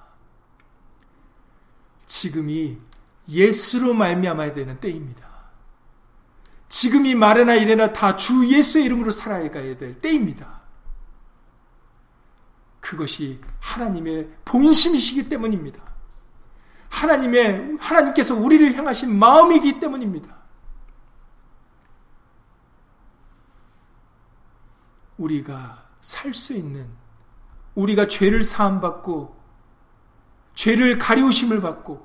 [2.06, 2.78] 지금이
[3.28, 5.26] 예수로 말미암아야 되는 때입니다.
[6.68, 10.60] 지금이 말이나 이래나 다 주 예수의 이름으로 살아야 될 때입니다.
[12.80, 15.82] 그것이 하나님의 본심이시기 때문입니다.
[16.88, 20.36] 하나님의, 하나님께서 우리를 향하신 마음이기 때문입니다.
[25.18, 26.88] 우리가 살 수 있는,
[27.74, 29.35] 우리가 죄를 사함 받고,
[30.56, 32.04] 죄를 가리우심을 받고,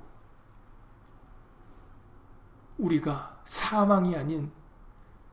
[2.77, 4.51] 우리가 사망이 아닌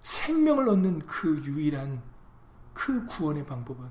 [0.01, 2.03] 생명을 얻는 그 유일한
[2.73, 3.91] 그 구원의 방법은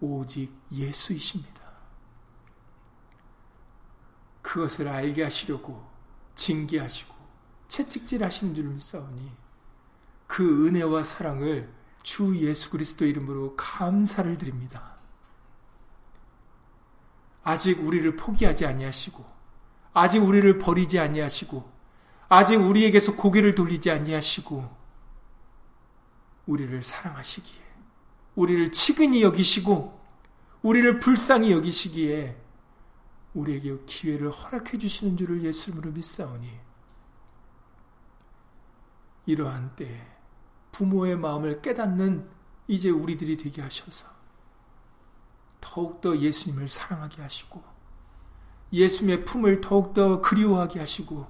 [0.00, 1.60] 오직 예수이십니다.
[4.42, 5.88] 그것을 알게 하시려고
[6.34, 7.14] 징계하시고
[7.68, 9.32] 채찍질 하시는 줄 믿사오니
[10.26, 11.72] 그 은혜와 사랑을
[12.02, 14.99] 주 예수 그리스도 이름으로 감사를 드립니다.
[17.42, 19.24] 아직 우리를 포기하지 아니하시고
[19.92, 21.70] 아직 우리를 버리지 아니하시고
[22.28, 24.80] 아직 우리에게서 고개를 돌리지 아니하시고
[26.46, 27.60] 우리를 사랑하시기에
[28.36, 30.00] 우리를 치근히 여기시고
[30.62, 32.36] 우리를 불쌍히 여기시기에
[33.34, 36.48] 우리에게 기회를 허락해 주시는 줄을 예수님으로 믿사오니
[39.26, 40.06] 이러한 때
[40.72, 42.28] 부모의 마음을 깨닫는
[42.68, 44.08] 이제 우리들이 되게 하셔서
[45.60, 47.62] 더욱더 예수님을 사랑하게 하시고
[48.72, 51.26] 예수님의 품을 더욱더 그리워하게 하시고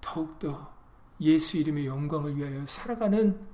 [0.00, 0.72] 더욱더
[1.20, 3.46] 예수 이름의 영광을 위하여 살아가는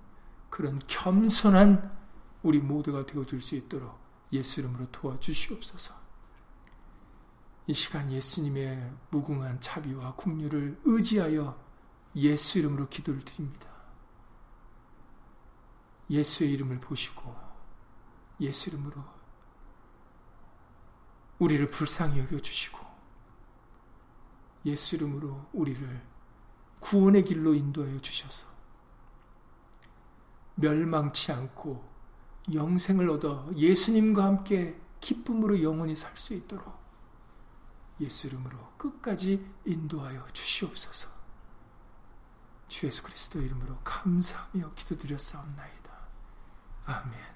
[0.51, 1.97] 그런 겸손한
[2.43, 3.99] 우리 모두가 되어줄 수 있도록
[4.33, 5.95] 예수 이름으로 도와주시옵소서.
[7.69, 11.59] 이 시간 예수님의 무궁한 자비와 국류를 의지하여
[12.15, 13.69] 예수 이름으로 기도를 드립니다.
[16.09, 17.46] 예수의 이름을 보시고
[18.41, 19.03] 예수 이름으로
[21.39, 22.79] 우리를 불쌍히 여겨 주시고
[24.65, 26.03] 예수 이름으로 우리를
[26.81, 28.47] 구원의 길로 인도하여 주셔서
[30.57, 31.97] 멸망치 않고
[32.53, 36.77] 영생을 얻어 예수님과 함께 기쁨으로 영원히 살 수 있도록
[38.01, 41.09] 예수 이름으로 끝까지 인도하여 주시옵소서.
[42.69, 45.91] 주 예수 그리스도 이름으로 감사하며 기도드렸사옵나이다.
[46.87, 47.36] 아멘.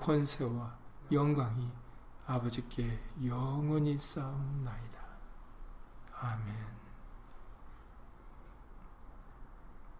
[0.00, 0.76] 권세와
[1.12, 1.68] 영광이
[2.26, 5.00] 아버지께 영원히 쌓옵나이다.
[6.14, 6.79] 아멘.